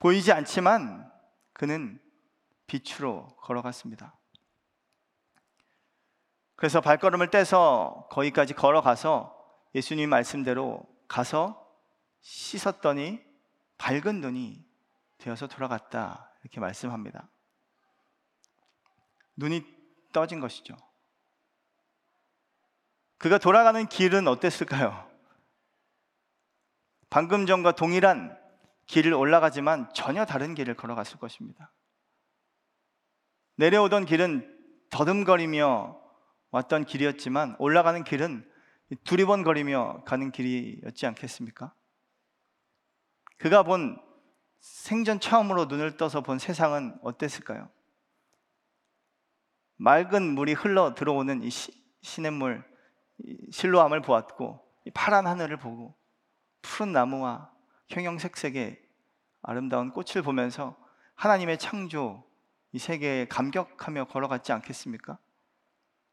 보이지 0.01 0.33
않지만 0.33 1.09
그는 1.53 2.01
빛으로 2.67 3.27
걸어갔습니다. 3.43 4.17
그래서 6.57 6.81
발걸음을 6.81 7.31
떼서 7.31 8.09
거기까지 8.11 8.55
걸어가서 8.55 9.35
예수님 9.75 10.09
말씀대로 10.09 10.83
가서 11.07 11.63
씻었더니 12.23 13.23
밝은 13.79 14.21
눈이 14.21 14.65
되어서 15.19 15.47
돌아갔다. 15.47 16.33
이렇게 16.43 16.61
말씀합니다. 16.61 17.29
눈이 19.37 19.65
떠진 20.13 20.41
것이죠. 20.41 20.77
그가 23.19 23.39
돌아가는 23.39 23.87
길은 23.87 24.29
어땠을까요? 24.29 25.11
방금 27.11 27.47
전과 27.47 27.73
동일한 27.73 28.39
길을 28.87 29.13
올라가지만 29.15 29.93
전혀 29.95 30.25
다른 30.25 30.55
길을 30.55 30.75
걸어갔을 30.75 31.19
것입니다. 31.19 31.73
내려오던 33.57 34.05
길은 34.07 34.55
더듬거리며 34.91 36.01
왔던 36.51 36.85
길이었지만 36.85 37.57
올라가는 37.59 38.03
길은 38.05 38.49
두리번거리며 39.05 40.05
가는 40.05 40.31
길이었지 40.31 41.07
않겠습니까? 41.07 41.73
그가 43.39 43.63
본 43.63 44.01
생전 44.61 45.21
처음으로 45.21 45.67
눈을 45.67 45.97
떠서 45.97 46.21
본 46.21 46.39
세상은 46.39 46.99
어땠을까요? 47.03 47.69
맑은 49.77 50.35
물이 50.35 50.55
흘러 50.55 50.95
들어오는 50.95 51.43
이 51.43 51.51
시냇물 52.01 52.65
실로암을 53.51 54.03
보았고 54.03 54.65
파란 54.95 55.27
하늘을 55.27 55.59
보고 55.59 55.95
푸른 56.63 56.93
나무와 56.93 57.51
형형색색의 57.89 58.81
아름다운 59.43 59.91
꽃을 59.91 60.23
보면서 60.23 60.77
하나님의 61.15 61.59
창조 61.59 62.25
이 62.77 62.79
세계에 62.79 63.25
감격하며 63.29 64.05
걸어갔지 64.05 64.53
않겠습니까? 64.53 65.17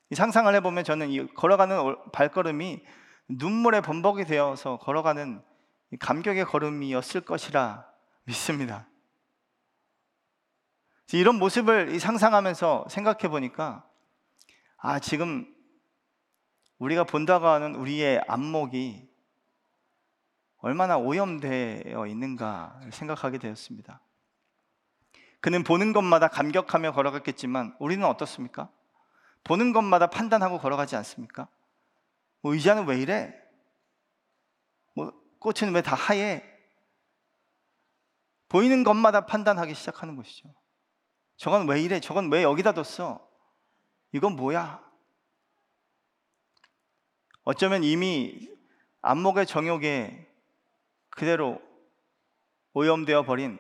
이 0.09 0.15
상상을 0.15 0.55
해보면 0.55 0.85
저는 0.85 1.09
이 1.09 1.27
걸어가는 1.33 2.11
발걸음이 2.13 2.81
눈물의 3.27 3.81
범벅이 3.81 4.23
되어서 4.23 4.77
걸어가는 4.77 5.43
감격의 5.99 6.45
걸음이었을 6.45 7.19
것이라 7.19 7.85
믿습니다. 8.23 8.87
이런 11.11 11.37
모습을 11.37 11.99
상상하면서 11.99 12.85
생각해 12.89 13.27
보니까 13.27 13.85
아, 14.77 14.99
지금 14.99 15.53
우리가 16.77 17.03
본다고 17.03 17.47
하는 17.47 17.75
우리의 17.75 18.23
안목이 18.29 19.05
얼마나 20.59 20.97
오염되어 20.97 22.07
있는가 22.07 22.79
생각하게 22.89 23.37
되었습니다. 23.39 23.99
그는 25.43 25.65
보는 25.65 25.91
것마다 25.91 26.29
감격하며 26.29 26.93
걸어갔겠지만 26.93 27.75
우리는 27.79 28.05
어떻습니까? 28.07 28.71
보는 29.43 29.73
것마다 29.73 30.07
판단하고 30.07 30.57
걸어가지 30.57 30.95
않습니까? 30.95 31.49
뭐 32.39 32.53
의자는 32.53 32.87
왜 32.87 32.97
이래? 33.01 33.35
뭐 34.93 35.11
꽃은 35.39 35.73
왜 35.73 35.81
다 35.81 35.95
하얘? 35.97 36.41
보이는 38.47 38.85
것마다 38.85 39.25
판단하기 39.25 39.73
시작하는 39.75 40.15
것이죠. 40.15 40.47
저건 41.35 41.67
왜 41.67 41.81
이래? 41.81 41.99
저건 41.99 42.31
왜 42.31 42.41
여기다 42.43 42.71
뒀어? 42.71 43.19
이건 44.13 44.37
뭐야? 44.37 44.81
어쩌면 47.43 47.83
이미 47.83 48.49
안목의 49.01 49.45
정욕에 49.45 50.25
그대로 51.09 51.61
오염되어 52.71 53.23
버린 53.23 53.59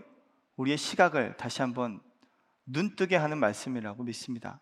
우리의 0.57 0.77
시각을 0.77 1.37
다시 1.37 1.61
한번 1.61 2.01
눈뜨게 2.65 3.15
하는 3.15 3.37
말씀이라고 3.39 4.03
믿습니다. 4.03 4.61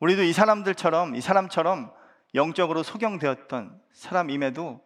우리도 0.00 0.22
이 0.22 0.32
사람들처럼 0.32 1.16
이 1.16 1.20
사람처럼 1.20 1.92
영적으로 2.34 2.82
소경되었던 2.82 3.82
사람임에도 3.92 4.84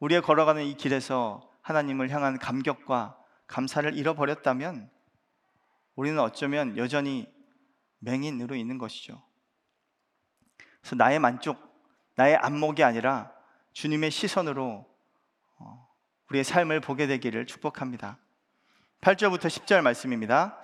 우리의 0.00 0.22
걸어가는 0.22 0.64
이 0.64 0.76
길에서 0.76 1.48
하나님을 1.62 2.10
향한 2.10 2.38
감격과 2.38 3.18
감사를 3.46 3.96
잃어버렸다면 3.96 4.90
우리는 5.94 6.18
어쩌면 6.18 6.76
여전히 6.76 7.32
맹인으로 8.00 8.56
있는 8.56 8.78
것이죠. 8.78 9.22
그래서 10.80 10.96
나의 10.96 11.18
만족, 11.18 11.58
나의 12.16 12.36
안목이 12.36 12.82
아니라 12.82 13.32
주님의 13.72 14.10
시선으로 14.10 14.86
어, 14.86 14.93
우리의 16.30 16.44
삶을 16.44 16.80
보게 16.80 17.06
되기를 17.06 17.46
축복합니다. 17.46 18.18
8절부터 19.00 19.46
10절 19.46 19.82
말씀입니다. 19.82 20.58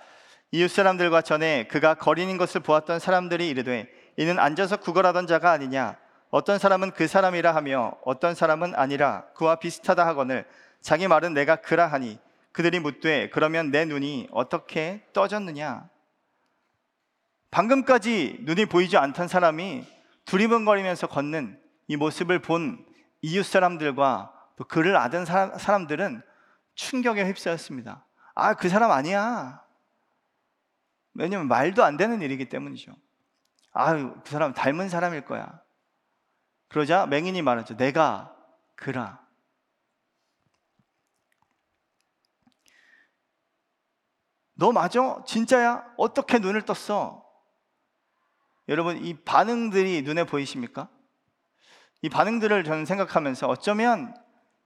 이웃 0.51 0.69
사람들과 0.69 1.21
전에 1.21 1.67
그가 1.67 1.93
거린인 1.93 2.37
것을 2.37 2.61
보았던 2.61 2.99
사람들이 2.99 3.47
이르되 3.47 3.87
이는 4.17 4.37
앉아서 4.37 4.77
구걸하던 4.77 5.27
자가 5.27 5.51
아니냐 5.51 5.97
어떤 6.29 6.59
사람은 6.59 6.91
그 6.91 7.07
사람이라 7.07 7.55
하며 7.55 7.93
어떤 8.03 8.35
사람은 8.35 8.75
아니라 8.75 9.25
그와 9.35 9.55
비슷하다 9.55 10.05
하거늘 10.05 10.45
자기 10.81 11.07
말은 11.07 11.33
내가 11.33 11.57
그라 11.57 11.87
하니 11.87 12.19
그들이 12.51 12.79
묻되 12.79 13.29
그러면 13.29 13.71
내 13.71 13.85
눈이 13.85 14.27
어떻게 14.31 15.05
떠졌느냐 15.13 15.89
방금까지 17.51 18.39
눈이 18.41 18.65
보이지 18.65 18.97
않던 18.97 19.27
사람이 19.29 19.85
두리번거리면서 20.25 21.07
걷는 21.07 21.59
이 21.87 21.95
모습을 21.95 22.39
본 22.39 22.85
이웃 23.21 23.45
사람들과 23.45 24.33
또 24.55 24.63
그를 24.65 24.95
아던 24.95 25.25
사람들은 25.25 26.21
충격에 26.75 27.25
휩싸였습니다. 27.25 28.05
아, 28.35 28.53
그 28.53 28.69
사람 28.69 28.91
아니야. 28.91 29.63
왜냐면 31.13 31.47
말도 31.47 31.83
안 31.83 31.97
되는 31.97 32.21
일이기 32.21 32.49
때문이죠. 32.49 32.95
아유, 33.71 34.13
그 34.23 34.29
사람 34.29 34.53
닮은 34.53 34.89
사람일 34.89 35.25
거야. 35.25 35.61
그러자 36.69 37.05
맹인이 37.05 37.41
말하죠. 37.41 37.75
내가 37.75 38.35
그라. 38.75 39.21
너 44.53 44.71
맞아? 44.71 45.23
진짜야? 45.25 45.93
어떻게 45.97 46.39
눈을 46.39 46.61
떴어? 46.61 47.25
여러분, 48.69 49.03
이 49.03 49.13
반응들이 49.23 50.03
눈에 50.03 50.23
보이십니까? 50.23 50.87
이 52.03 52.09
반응들을 52.09 52.63
저는 52.63 52.85
생각하면서 52.85 53.47
어쩌면 53.47 54.15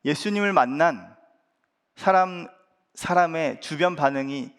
예수님을 0.05 0.53
만난 0.53 1.15
사람, 1.95 2.47
사람의 2.93 3.59
주변 3.59 3.95
반응이 3.95 4.53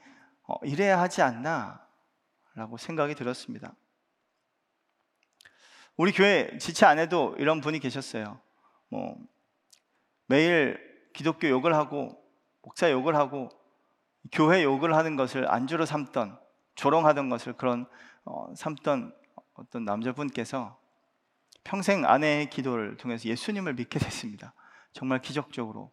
어, 0.48 0.54
이래야 0.64 1.00
하지 1.00 1.22
않나 1.22 1.86
라고 2.54 2.76
생각이 2.76 3.14
들었습니다. 3.14 3.74
우리 5.96 6.12
교회 6.12 6.58
지체 6.58 6.84
안에도 6.84 7.34
이런 7.38 7.60
분이 7.60 7.78
계셨어요. 7.78 8.40
뭐 8.88 9.16
매일 10.26 10.78
기독교 11.14 11.48
욕을 11.48 11.74
하고 11.74 12.20
목사 12.62 12.90
욕을 12.90 13.14
하고 13.14 13.48
교회 14.32 14.64
욕을 14.64 14.94
하는 14.94 15.16
것을 15.16 15.50
안주로 15.50 15.86
삼던 15.86 16.38
조롱하던 16.74 17.28
것을 17.28 17.52
그런 17.52 17.86
어, 18.24 18.52
삼던 18.56 19.14
어떤 19.54 19.84
남자분께서 19.84 20.78
평생 21.62 22.04
아내의 22.04 22.50
기도를 22.50 22.96
통해서 22.96 23.28
예수님을 23.28 23.74
믿게 23.74 23.98
됐습니다. 24.00 24.52
정말 24.96 25.20
기적적으로 25.20 25.90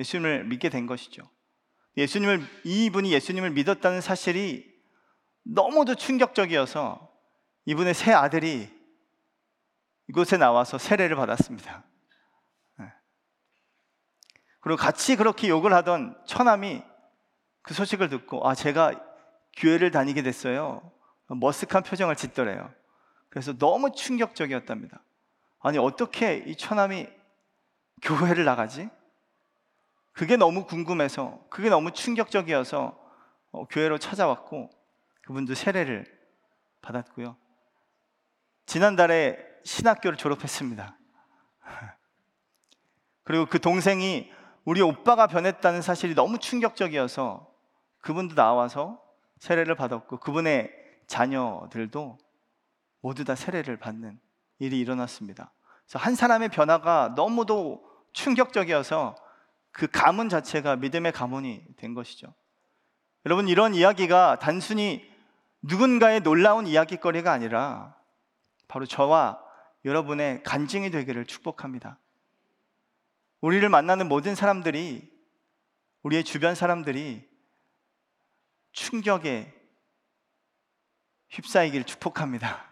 예수님을 0.00 0.46
믿게 0.46 0.68
된 0.68 0.86
것이죠. 0.86 1.22
예수님을 1.96 2.44
이분이 2.64 3.12
예수님을 3.12 3.50
믿었다는 3.52 4.00
사실이 4.00 4.68
너무도 5.44 5.94
충격적이어서 5.94 7.08
이분의 7.66 7.94
새 7.94 8.12
아들이 8.12 8.68
이곳에 10.08 10.38
나와서 10.38 10.76
세례를 10.76 11.14
받았습니다. 11.14 11.84
네. 12.80 12.86
그리고 14.60 14.76
같이 14.76 15.14
그렇게 15.14 15.48
욕을 15.48 15.72
하던 15.72 16.20
처남이 16.26 16.82
그 17.62 17.74
소식을 17.74 18.08
듣고 18.08 18.46
아 18.48 18.56
제가 18.56 19.00
교회를 19.56 19.92
다니게 19.92 20.22
됐어요. 20.22 20.92
머쓱한 21.28 21.86
표정을 21.86 22.16
짓더래요. 22.16 22.74
그래서 23.28 23.56
너무 23.56 23.92
충격적이었답니다. 23.92 25.00
아니 25.60 25.78
어떻게 25.78 26.38
이 26.38 26.56
처남이 26.56 27.06
교회를 28.02 28.44
나가지? 28.44 28.88
그게 30.12 30.36
너무 30.36 30.64
궁금해서 30.64 31.38
그게 31.50 31.68
너무 31.68 31.92
충격적이어서 31.92 32.98
어, 33.52 33.66
교회로 33.66 33.98
찾아왔고 33.98 34.70
그분도 35.22 35.54
세례를 35.54 36.06
받았고요. 36.80 37.36
지난달에 38.64 39.38
신학교를 39.64 40.16
졸업했습니다. 40.16 40.96
그리고 43.24 43.46
그 43.46 43.60
동생이 43.60 44.30
우리 44.64 44.80
오빠가 44.80 45.26
변했다는 45.26 45.82
사실이 45.82 46.14
너무 46.14 46.38
충격적이어서 46.38 47.52
그분도 48.00 48.34
나와서 48.34 49.02
세례를 49.38 49.74
받았고 49.74 50.18
그분의 50.18 50.72
자녀들도 51.06 52.18
모두 53.00 53.24
다 53.24 53.34
세례를 53.34 53.76
받는 53.78 54.18
일이 54.58 54.80
일어났습니다. 54.80 55.52
그래서 55.84 55.98
한 55.98 56.14
사람의 56.14 56.48
변화가 56.48 57.14
너무도 57.16 57.85
충격적이어서 58.16 59.14
그 59.70 59.86
가문 59.86 60.30
자체가 60.30 60.76
믿음의 60.76 61.12
가문이 61.12 61.62
된 61.76 61.94
것이죠. 61.94 62.34
여러분 63.26 63.46
이런 63.46 63.74
이야기가 63.74 64.38
단순히 64.38 65.06
누군가의 65.60 66.20
놀라운 66.20 66.66
이야기거리가 66.66 67.30
아니라 67.30 67.94
바로 68.68 68.86
저와 68.86 69.38
여러분의 69.84 70.42
간증이 70.42 70.90
되기를 70.90 71.26
축복합니다. 71.26 71.98
우리를 73.42 73.68
만나는 73.68 74.08
모든 74.08 74.34
사람들이 74.34 75.12
우리의 76.02 76.24
주변 76.24 76.54
사람들이 76.54 77.28
충격에 78.72 79.52
휩싸이기를 81.28 81.84
축복합니다. 81.84 82.64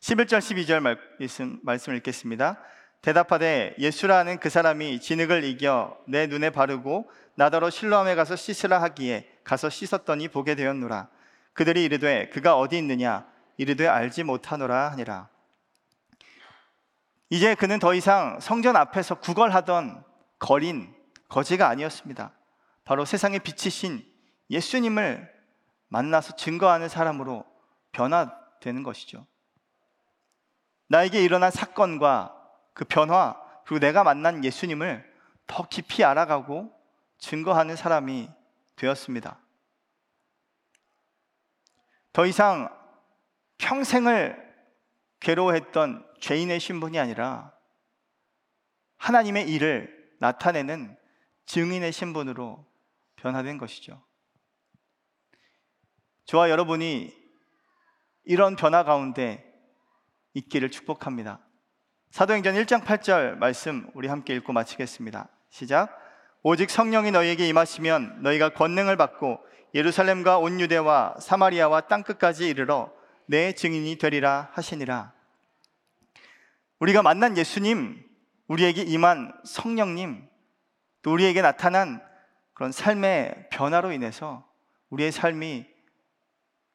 11절 0.00 0.38
12절 0.38 0.80
말씀, 0.80 1.60
말씀을 1.62 1.98
읽겠습니다. 1.98 2.60
대답하되 3.04 3.74
예수라는 3.78 4.40
그 4.40 4.48
사람이 4.48 4.98
진흙을 4.98 5.44
이겨 5.44 5.94
내 6.06 6.26
눈에 6.26 6.48
바르고 6.48 7.10
나더러 7.34 7.68
실로암에 7.68 8.14
가서 8.14 8.34
씻으라 8.34 8.80
하기에 8.80 9.40
가서 9.44 9.68
씻었더니 9.68 10.28
보게 10.28 10.54
되었노라. 10.54 11.08
그들이 11.52 11.84
이르되 11.84 12.30
그가 12.30 12.56
어디 12.56 12.78
있느냐 12.78 13.26
이르되 13.58 13.86
알지 13.86 14.24
못하노라 14.24 14.90
하니라. 14.92 15.28
이제 17.28 17.54
그는 17.54 17.78
더 17.78 17.92
이상 17.92 18.40
성전 18.40 18.74
앞에서 18.74 19.16
구걸하던 19.16 20.02
거린 20.38 20.94
거지가 21.28 21.68
아니었습니다. 21.68 22.32
바로 22.86 23.04
세상의 23.04 23.40
빛이신 23.40 24.02
예수님을 24.48 25.30
만나서 25.88 26.36
증거하는 26.36 26.88
사람으로 26.88 27.44
변화되는 27.92 28.82
것이죠. 28.82 29.26
나에게 30.88 31.22
일어난 31.22 31.50
사건과 31.50 32.43
그 32.74 32.84
변화, 32.84 33.40
그리고 33.64 33.78
내가 33.78 34.04
만난 34.04 34.44
예수님을 34.44 35.10
더 35.46 35.66
깊이 35.68 36.04
알아가고 36.04 36.70
증거하는 37.18 37.76
사람이 37.76 38.28
되었습니다. 38.76 39.38
더 42.12 42.26
이상 42.26 42.68
평생을 43.58 44.42
괴로워했던 45.20 46.06
죄인의 46.20 46.60
신분이 46.60 46.98
아니라 46.98 47.52
하나님의 48.96 49.48
일을 49.50 50.14
나타내는 50.18 50.96
증인의 51.46 51.92
신분으로 51.92 52.66
변화된 53.16 53.58
것이죠. 53.58 54.02
저와 56.24 56.50
여러분이 56.50 57.12
이런 58.24 58.56
변화 58.56 58.84
가운데 58.84 59.44
있기를 60.32 60.70
축복합니다. 60.70 61.43
사도행전 62.14 62.54
1장 62.54 62.84
8절 62.84 63.38
말씀 63.38 63.90
우리 63.92 64.06
함께 64.06 64.36
읽고 64.36 64.52
마치겠습니다. 64.52 65.26
시작. 65.50 65.98
오직 66.44 66.70
성령이 66.70 67.10
너희에게 67.10 67.48
임하시면 67.48 68.22
너희가 68.22 68.50
권능을 68.50 68.96
받고 68.96 69.40
예루살렘과 69.74 70.38
온 70.38 70.60
유대와 70.60 71.16
사마리아와 71.18 71.80
땅 71.88 72.04
끝까지 72.04 72.46
이르러 72.46 72.92
내 73.26 73.52
증인이 73.52 73.98
되리라 73.98 74.48
하시니라. 74.52 75.12
우리가 76.78 77.02
만난 77.02 77.36
예수님, 77.36 78.00
우리에게 78.46 78.82
임한 78.82 79.32
성령님, 79.44 80.28
또 81.02 81.12
우리에게 81.14 81.42
나타난 81.42 82.00
그런 82.52 82.70
삶의 82.70 83.48
변화로 83.50 83.90
인해서 83.90 84.46
우리의 84.90 85.10
삶이 85.10 85.66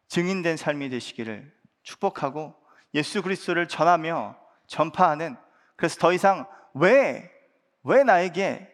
증인된 0.10 0.58
삶이 0.58 0.90
되시기를 0.90 1.50
축복하고 1.84 2.56
예수 2.94 3.22
그리스도를 3.22 3.70
전하며 3.70 4.39
전파하는 4.70 5.36
그래서 5.76 5.98
더 6.00 6.14
이상 6.14 6.48
왜, 6.74 7.30
왜 7.84 8.04
나에게 8.04 8.72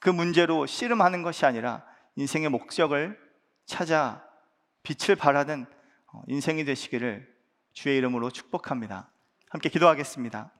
그 0.00 0.10
문제로 0.10 0.66
씨름하는 0.66 1.22
것이 1.22 1.46
아니라 1.46 1.86
인생의 2.16 2.50
목적을 2.50 3.18
찾아 3.64 4.22
빛을 4.82 5.16
발하는 5.16 5.66
어, 6.12 6.22
인생이 6.26 6.64
되시기를 6.64 7.32
주의 7.72 7.96
이름으로 7.96 8.30
축복합니다. 8.30 9.10
함께 9.48 9.68
기도하겠습니다. 9.68 10.52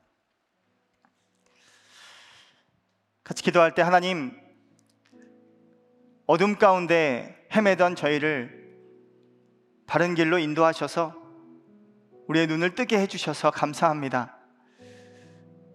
같이 3.23 3.43
기도할 3.43 3.75
때 3.75 3.81
하나님 3.81 4.39
어둠 6.25 6.57
가운데 6.57 7.47
헤매던 7.53 7.95
저희를 7.95 8.65
바른 9.85 10.15
길로 10.15 10.39
인도하셔서 10.39 11.24
우리의 12.27 12.47
눈을 12.47 12.75
뜨게 12.75 12.99
해주셔서 12.99 13.51
감사합니다. 13.51 14.37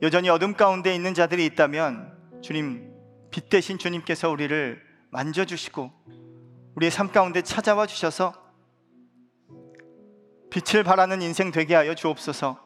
여전히 0.03 0.29
어둠 0.31 0.55
가운데 0.55 0.95
있는 0.95 1.15
자들이 1.15 1.45
있다면 1.47 2.41
주님, 2.43 2.91
빛 3.31 3.49
대신 3.49 3.79
주님께서 3.79 4.31
우리를 4.31 4.83
만져주시고 5.11 5.91
우리의 6.77 6.91
삶 6.91 7.13
가운데 7.13 7.43
찾아와 7.43 7.87
주셔서 7.87 8.33
빛을 10.51 10.83
발하는 10.83 11.23
인생 11.23 11.51
되게 11.53 11.75
하여 11.75 11.95
주옵소서 11.95 12.59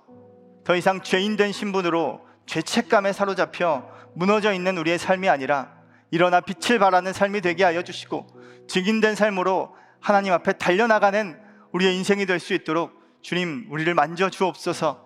더 0.65 0.77
이상 0.77 1.03
죄인된 1.03 1.53
신분으로 1.53 2.25
죄책감에 2.47 3.13
사로잡혀 3.13 3.91
무너져 4.15 4.55
있는 4.55 4.79
우리의 4.79 4.99
삶이 4.99 5.29
아니라 5.29 5.75
일어나 6.11 6.41
빛을 6.41 6.79
발하는 6.79 7.13
삶이 7.13 7.41
되게 7.41 7.65
하여 7.65 7.83
주시고 7.83 8.27
증인된 8.69 9.17
삶으로 9.17 9.75
하나님 10.01 10.33
앞에 10.33 10.53
달려나가는 10.55 11.39
우리의 11.73 11.97
인생이 11.97 12.25
될 12.25 12.39
수 12.39 12.55
있도록 12.55 13.04
주님 13.25 13.69
우리를 13.71 13.95
만져 13.95 14.29
주옵소서. 14.29 15.03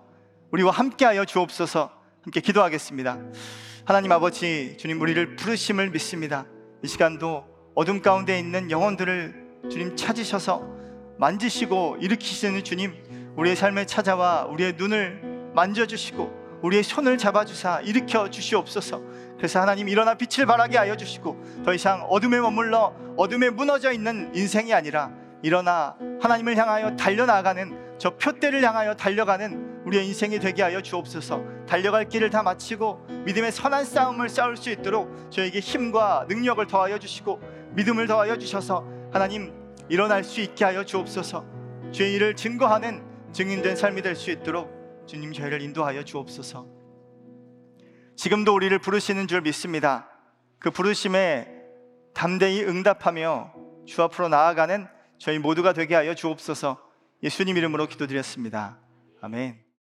우리와 0.51 0.73
함께하여 0.73 1.25
주옵소서. 1.25 1.93
함께 2.23 2.41
기도하겠습니다. 2.41 3.17
하나님 3.85 4.11
아버지 4.11 4.77
주님 4.77 5.01
우리를 5.01 5.37
부르심을 5.37 5.91
믿습니다. 5.91 6.45
이 6.83 6.89
시간도 6.89 7.45
어둠 7.77 8.03
가운데 8.03 8.37
있는 8.37 8.73
영혼들을 8.73 9.69
주님 9.71 9.95
찾으셔서 9.95 10.67
만지시고 11.17 11.99
일으키시는 12.01 12.65
주님 12.65 12.93
우리의 13.37 13.55
삶에 13.55 13.87
찾아와 13.87 14.47
우리의 14.47 14.75
눈을 14.77 15.53
만져 15.55 15.87
주시고 15.87 16.59
우리의 16.65 16.83
손을 16.83 17.19
잡아주사 17.19 17.83
일으켜 17.83 18.29
주시옵소서. 18.31 19.01
그래서 19.37 19.61
하나님 19.61 19.89
일어나 19.89 20.15
빛을 20.15 20.45
발하게 20.45 20.77
하여 20.77 20.97
주시고 20.97 21.63
더 21.65 21.73
이상 21.73 22.03
어둠에 22.11 22.41
머물러 22.41 22.97
어둠에 23.17 23.51
무너져 23.51 23.93
있는 23.93 24.35
인생이 24.35 24.75
아니라 24.75 25.13
일어나 25.43 25.97
하나님을 26.21 26.57
향하여 26.57 26.97
달려나가는 26.97 27.97
저 27.99 28.17
표대를 28.17 28.63
향하여 28.65 28.95
달려가는 28.95 29.83
우리의 29.85 30.07
인생이 30.07 30.39
되게 30.39 30.63
하여 30.63 30.81
주옵소서. 30.81 31.43
달려갈 31.67 32.09
길을 32.09 32.31
다 32.31 32.43
마치고 32.43 33.07
믿음의 33.25 33.53
선한 33.53 33.85
싸움을 33.85 34.29
싸울 34.29 34.57
수 34.57 34.71
있도록 34.71 35.31
저에게 35.31 35.61
힘과 35.61 36.27
능력을 36.29 36.67
더하여 36.67 36.99
주시고 36.99 37.41
믿음을 37.75 38.07
더하여 38.07 38.37
주셔서 38.37 38.87
하나님 39.13 39.53
일어날 39.89 40.25
수 40.25 40.41
있게 40.41 40.65
하여 40.65 40.85
주옵소서. 40.85 41.45
주의 41.93 42.15
일을 42.15 42.35
증거하는 42.35 43.03
증인된 43.33 43.77
삶이 43.77 44.03
될 44.03 44.15
수 44.17 44.31
있도록 44.31 45.05
주님 45.07 45.33
저희를 45.33 45.63
인도하여 45.63 46.03
주옵소서. 46.03 46.67
지금도 48.17 48.55
우리를 48.55 48.77
부르시는 48.81 49.29
줄 49.29 49.41
믿습니다. 49.43 50.11
그 50.59 50.71
부르심에 50.71 51.49
담대히 52.15 52.65
응답하며 52.65 53.53
주 53.87 54.03
앞으로 54.03 54.29
나아가는 54.29 54.89
저희 55.19 55.39
모두가 55.39 55.73
되게 55.73 55.95
하여 55.95 56.15
주옵소서. 56.15 56.83
예수님 57.23 57.57
이름으로 57.57 57.87
기도드렸습니다. 57.87 58.79
아멘. 59.21 59.68